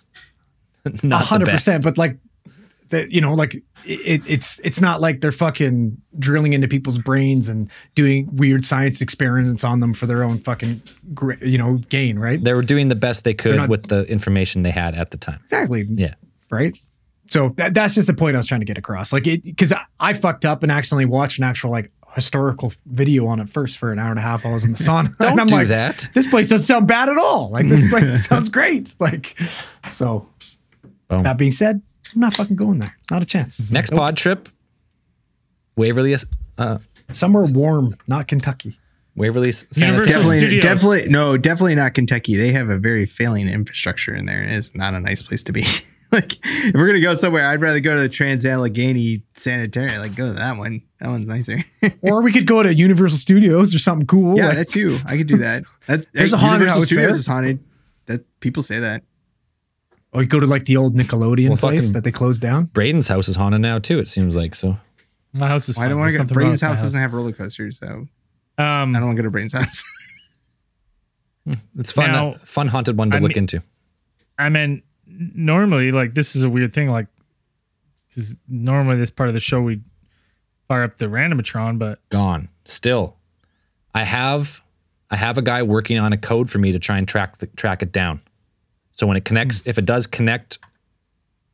[1.02, 1.82] not hundred percent.
[1.84, 2.18] But like,
[2.90, 7.48] the, you know, like it, it's it's not like they're fucking drilling into people's brains
[7.48, 10.82] and doing weird science experiments on them for their own fucking,
[11.40, 12.42] you know, gain, right?
[12.42, 15.16] They were doing the best they could not- with the information they had at the
[15.16, 15.40] time.
[15.44, 15.86] Exactly.
[15.88, 16.14] Yeah.
[16.50, 16.76] Right.
[17.32, 19.10] So that, that's just the point I was trying to get across.
[19.10, 23.26] Like it, because I, I fucked up and accidentally watched an actual like historical video
[23.26, 25.16] on it first for an hour and a half while I was in the sauna.
[25.16, 26.10] Don't and I'm do like, that.
[26.12, 27.48] This place doesn't sound bad at all.
[27.50, 28.94] Like this place sounds great.
[29.00, 29.34] Like,
[29.90, 30.28] so
[31.08, 31.22] Boom.
[31.22, 31.80] that being said,
[32.14, 32.98] I'm not fucking going there.
[33.10, 33.58] Not a chance.
[33.70, 34.50] Next pod trip,
[35.74, 36.14] Waverly,
[36.58, 36.78] uh,
[37.10, 38.78] Somewhere warm, not Kentucky.
[39.14, 39.94] Waverly Sanitarium.
[39.94, 40.62] Universal Definitely, Studios.
[40.62, 42.36] definitely, no, definitely not Kentucky.
[42.36, 44.42] They have a very failing infrastructure in there.
[44.42, 45.64] It's not a nice place to be.
[46.12, 49.98] like if we're gonna go somewhere, I'd rather go to the Trans Allegheny Sanitarium.
[50.00, 50.82] Like go to that one.
[51.00, 51.64] That one's nicer.
[52.02, 54.36] Or we could go to Universal Studios or something cool.
[54.36, 54.98] yeah, like- that too.
[55.06, 55.64] I could do that.
[55.86, 57.18] That's There's hey, a haunted Universal house Studios there.
[57.18, 57.58] is haunted.
[58.06, 59.02] That people say that.
[60.12, 62.66] or you go to like the old Nickelodeon Well, place that they closed down.
[62.66, 63.98] Braden's house is haunted now too.
[63.98, 64.76] It seems like so.
[65.32, 65.76] My house is.
[65.76, 66.22] Well, I don't want to go.
[66.24, 68.08] nothing wrong Braden's with my house doesn't have roller coasters, so Um,
[68.58, 69.82] I don't want to go to Braden's house.
[71.76, 73.62] It's fun, Now- fun haunted one to I look mean- into.
[74.38, 74.82] I mean,
[75.34, 77.06] normally, like this is a weird thing, like
[78.08, 79.80] because normally this part of the show we
[80.68, 82.48] fire up the randomatron, but Gone.
[82.64, 83.16] Still,
[83.94, 84.62] I have,
[85.10, 87.46] I have a guy working on a code for me to try and track the,
[87.48, 88.20] track it down.
[88.92, 89.70] So when it connects, Hmm.
[89.70, 90.58] if it does connect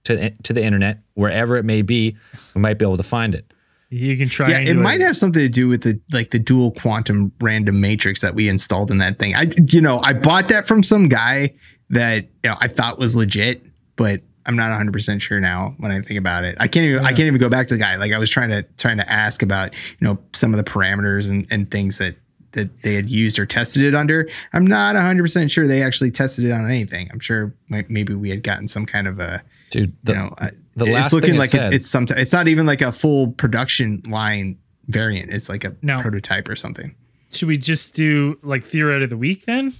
[0.04, 2.16] to to the internet, wherever it may be,
[2.54, 3.52] we might be able to find it.
[3.90, 4.50] you can try.
[4.50, 8.20] yeah, it might have something to do with the like the dual quantum random matrix
[8.20, 9.34] that we installed in that thing.
[9.34, 11.54] I you know I bought that from some guy
[11.90, 13.62] that you know I thought was legit,
[13.96, 16.56] but I'm not 100 percent sure now when I think about it.
[16.60, 17.96] I can't even I can't even go back to the guy.
[17.96, 21.28] Like I was trying to trying to ask about you know some of the parameters
[21.30, 22.16] and and things that
[22.52, 24.26] that they had used or tested it under.
[24.54, 27.08] I'm not 100 percent sure they actually tested it on anything.
[27.12, 30.50] I'm sure maybe we had gotten some kind of a Dude, the, you know, I-
[30.74, 32.06] the it's last looking thing like said- it's, it's some.
[32.10, 34.56] It's not even like a full production line
[34.86, 35.30] variant.
[35.30, 35.98] It's like a No.
[35.98, 36.94] prototype or something.
[37.32, 39.74] Should we just do like theory of the week then?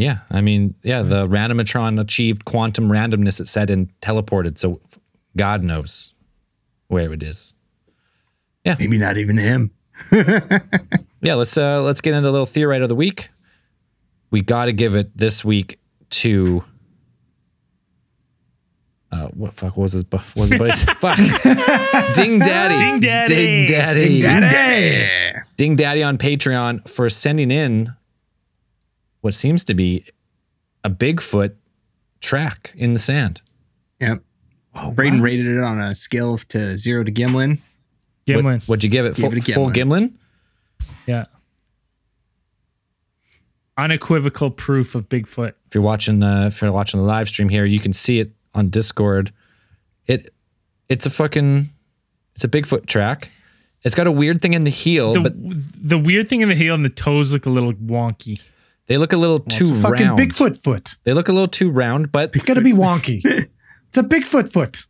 [0.00, 3.38] Yeah, I mean, yeah, the randomatron achieved quantum randomness.
[3.38, 4.56] It said and teleported.
[4.56, 4.80] So
[5.36, 6.14] God knows
[6.88, 7.52] where it is.
[8.64, 9.72] Yeah, maybe not even him.
[11.22, 13.28] Yeah, let's uh let's get into a little theorite of the week.
[14.30, 15.78] We got to give it this week
[16.10, 16.64] to
[19.12, 21.18] uh what fuck was his buff was it fuck
[22.14, 23.34] Ding Daddy Ding Daddy.
[23.34, 25.42] Ding Daddy Daddy.
[25.58, 27.94] Ding Daddy on Patreon for sending in
[29.20, 30.04] what seems to be
[30.84, 31.54] a Bigfoot
[32.20, 33.42] track in the sand.
[34.00, 34.22] Yep.
[34.94, 37.58] Braden rated it on a scale of to zero to Gimlin.
[38.26, 38.44] Gimlin.
[38.60, 39.16] What, would you give it?
[39.16, 40.14] Give Full, it a full Gimlin?
[41.06, 41.24] yeah.
[43.76, 45.54] Unequivocal proof of Bigfoot.
[45.66, 48.32] if you're watching uh, if you're watching the live stream here, you can see it
[48.54, 49.32] on Discord.
[50.06, 50.34] It
[50.88, 51.66] it's a fucking
[52.34, 53.30] it's a Bigfoot track.
[53.82, 56.54] It's got a weird thing in the heel, The, but the weird thing in the
[56.54, 58.42] heel and the toes look a little wonky.
[58.90, 60.18] They look a little too It's a fucking round.
[60.18, 60.96] Bigfoot foot.
[61.04, 63.20] They look a little too round, but It's gotta be wonky.
[63.24, 64.86] it's a Bigfoot foot.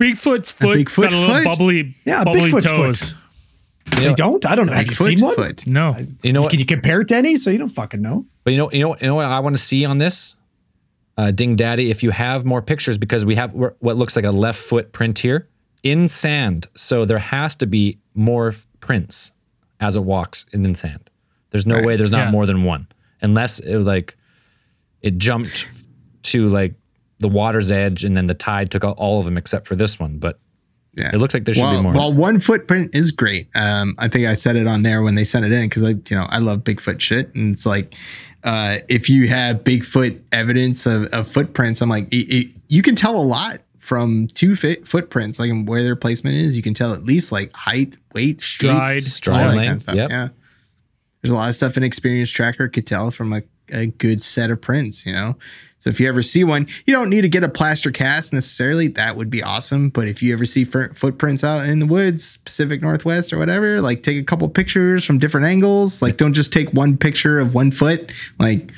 [0.00, 1.44] Bigfoot's foot Bigfoot got a little foot?
[1.44, 3.12] bubbly, Yeah, a bubbly Bigfoot's toes.
[3.12, 3.18] foot.
[3.96, 4.44] They don't.
[4.46, 4.72] I don't know.
[4.74, 5.34] Have you seen one?
[5.34, 5.66] foot.
[5.66, 6.50] No, you know what?
[6.50, 7.36] Can you compare it to any?
[7.36, 8.26] So you don't fucking know.
[8.44, 10.36] But you know, you know, you know what I want to see on this,
[11.16, 11.90] uh, Ding Daddy.
[11.90, 15.18] If you have more pictures, because we have what looks like a left foot print
[15.20, 15.48] here
[15.82, 19.32] in sand, so there has to be more prints
[19.80, 21.10] as it walks in the sand.
[21.50, 22.30] There's no way there's not Yeah.
[22.30, 22.86] more than one,
[23.22, 24.16] unless it was like
[25.00, 25.66] it jumped
[26.24, 26.74] to like
[27.18, 29.98] the water's edge, and then the tide took out all of them except for this
[29.98, 30.18] one.
[30.18, 30.38] But
[30.94, 31.10] Yeah.
[31.14, 31.92] It looks like there should well, be more.
[31.94, 33.48] Well, one footprint is great.
[33.54, 35.90] Um, I think I said it on there when they sent it in because I,
[35.90, 37.94] you know, I love Bigfoot shit, and it's like,
[38.44, 42.94] uh, if you have Bigfoot evidence of, of footprints, I'm like, it, it, you can
[42.96, 46.56] tell a lot from two fit footprints, like where their placement is.
[46.56, 49.04] You can tell at least like height, weight, Stride.
[49.04, 49.94] Stride that kind of length, stuff.
[49.94, 50.10] yep.
[50.10, 50.28] Yeah,
[51.22, 53.42] there's a lot of stuff an experienced tracker could tell from a,
[53.72, 55.06] a good set of prints.
[55.06, 55.36] You know.
[55.78, 58.86] So if you ever see one, you don't need to get a plaster cast necessarily.
[58.86, 59.88] That would be awesome.
[59.88, 63.80] But if you ever see fir- footprints out in the woods, Pacific Northwest or whatever,
[63.80, 66.00] like take a couple pictures from different angles.
[66.00, 68.12] Like don't just take one picture of one foot.
[68.38, 68.70] Like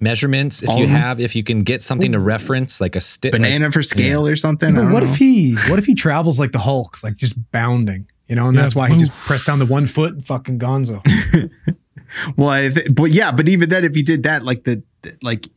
[0.00, 3.32] measurements, if All you have, if you can get something to reference, like a stick,
[3.32, 4.76] banana for scale or something.
[4.76, 5.08] I But what know.
[5.10, 8.06] if he what if he travels like the Hulk, like just bounding?
[8.28, 9.00] You know, and Yeah, that's why he move.
[9.00, 11.02] just pressed down the one foot and fucking gonzo.
[12.36, 15.16] Well, I th- but yeah, but even then, if he did that, like the, the-
[15.22, 15.48] like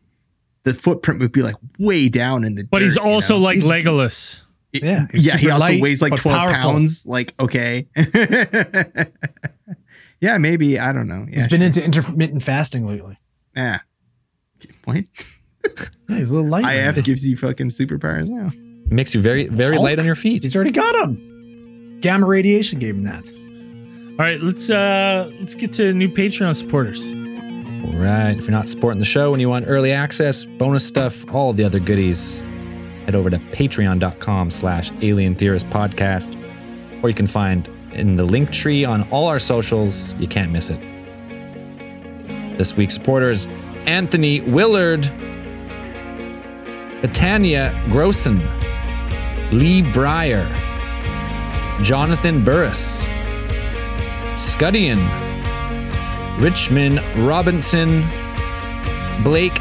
[0.63, 2.63] the footprint would be like way down in the.
[2.65, 3.41] but he's dirt, you also know?
[3.43, 4.41] like He's- Legolas.
[4.71, 5.37] Yeah, yeah.
[5.37, 6.71] He also light, weighs like twelve powerful.
[6.71, 7.05] pounds.
[7.05, 7.87] Like okay.
[10.19, 11.25] yeah, maybe I don't know.
[11.29, 13.19] Yeah, He's been into intermittent fasting lately.
[13.55, 13.79] yeah.
[14.85, 15.03] What?
[16.09, 16.65] Yeah, he's a little light.
[16.97, 18.51] IF gives you fucking superpowers now.
[18.93, 19.85] makes you very, very Hulk?
[19.85, 20.43] light on your feet.
[20.43, 21.99] He's already got him.
[22.01, 23.23] Gamma radiation gave him that.
[24.13, 27.11] All right, let's uh let's get to new Patreon supporters.
[27.11, 28.37] All right.
[28.37, 31.63] If you're not supporting the show and you want early access, bonus stuff, all the
[31.63, 32.41] other goodies,
[33.05, 36.35] head over to patreon.com slash alien theorist podcast,
[37.01, 40.13] or you can find in the link tree on all our socials.
[40.15, 40.79] You can't miss it.
[42.59, 43.47] This week's supporters
[43.87, 45.01] Anthony Willard,
[47.01, 48.41] Betania Grossen,
[49.51, 50.47] Lee Breyer,
[51.83, 53.07] Jonathan Burris,
[54.35, 54.99] Scudian,
[56.41, 58.01] Richmond Robinson,
[59.23, 59.55] Blake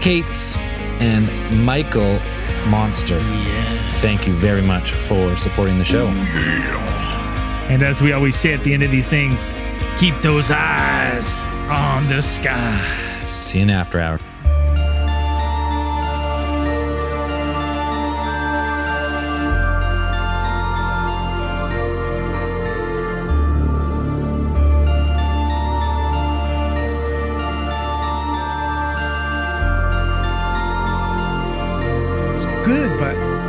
[0.00, 0.56] Cates,
[0.98, 1.28] and
[1.64, 2.20] Michael
[2.68, 3.20] monster.
[4.00, 6.06] Thank you very much for supporting the show.
[7.68, 9.52] And as we always say at the end of these things,
[9.98, 13.22] keep those eyes on the sky.
[13.24, 14.20] See you in after hour.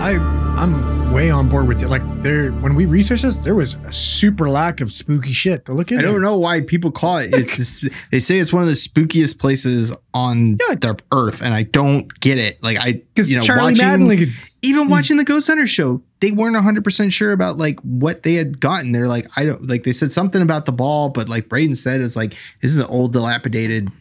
[0.08, 0.14] I
[0.58, 1.90] I'm way on board with it.
[1.90, 5.74] Like there when we researched this, there was a super lack of spooky shit to
[5.74, 6.02] look into.
[6.02, 7.32] I don't know why people call it.
[7.32, 10.76] This, they say it's one of the spookiest places on yeah.
[10.76, 12.64] the earth, and I don't get it.
[12.64, 14.30] Like I, because you know, Charlie watching, Madden, like,
[14.62, 18.36] even watching the Ghost Hunter show, they weren't 100 percent sure about like what they
[18.36, 18.94] had gotten.
[18.94, 19.84] They're like, I don't like.
[19.84, 22.32] They said something about the ball, but like Braden said, it's like
[22.62, 23.92] this is an old, dilapidated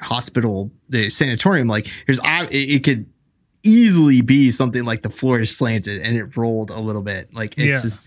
[0.00, 1.68] hospital, the sanatorium.
[1.68, 3.04] Like there's, I- it, it could
[3.62, 7.32] easily be something like the floor is slanted and it rolled a little bit.
[7.34, 7.82] Like it's Yeah.
[7.82, 8.02] just.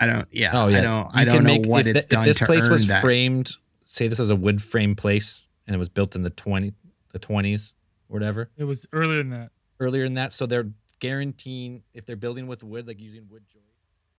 [0.00, 0.28] I don't.
[0.30, 0.50] Yeah.
[0.54, 1.10] Oh yeah, I don't.
[1.12, 2.70] I don't can know make- what if it's the- done If this to place earn
[2.72, 3.00] was that.
[3.02, 3.52] framed,
[3.84, 6.72] say this is a wood frame place, and it was built in the twenty,
[7.12, 7.74] the twenties,
[8.06, 8.50] whatever.
[8.56, 9.50] It was earlier than that.
[9.80, 10.70] Earlier than that, so they're
[11.00, 13.67] guaranteeing if they're building with wood, like using wood joists.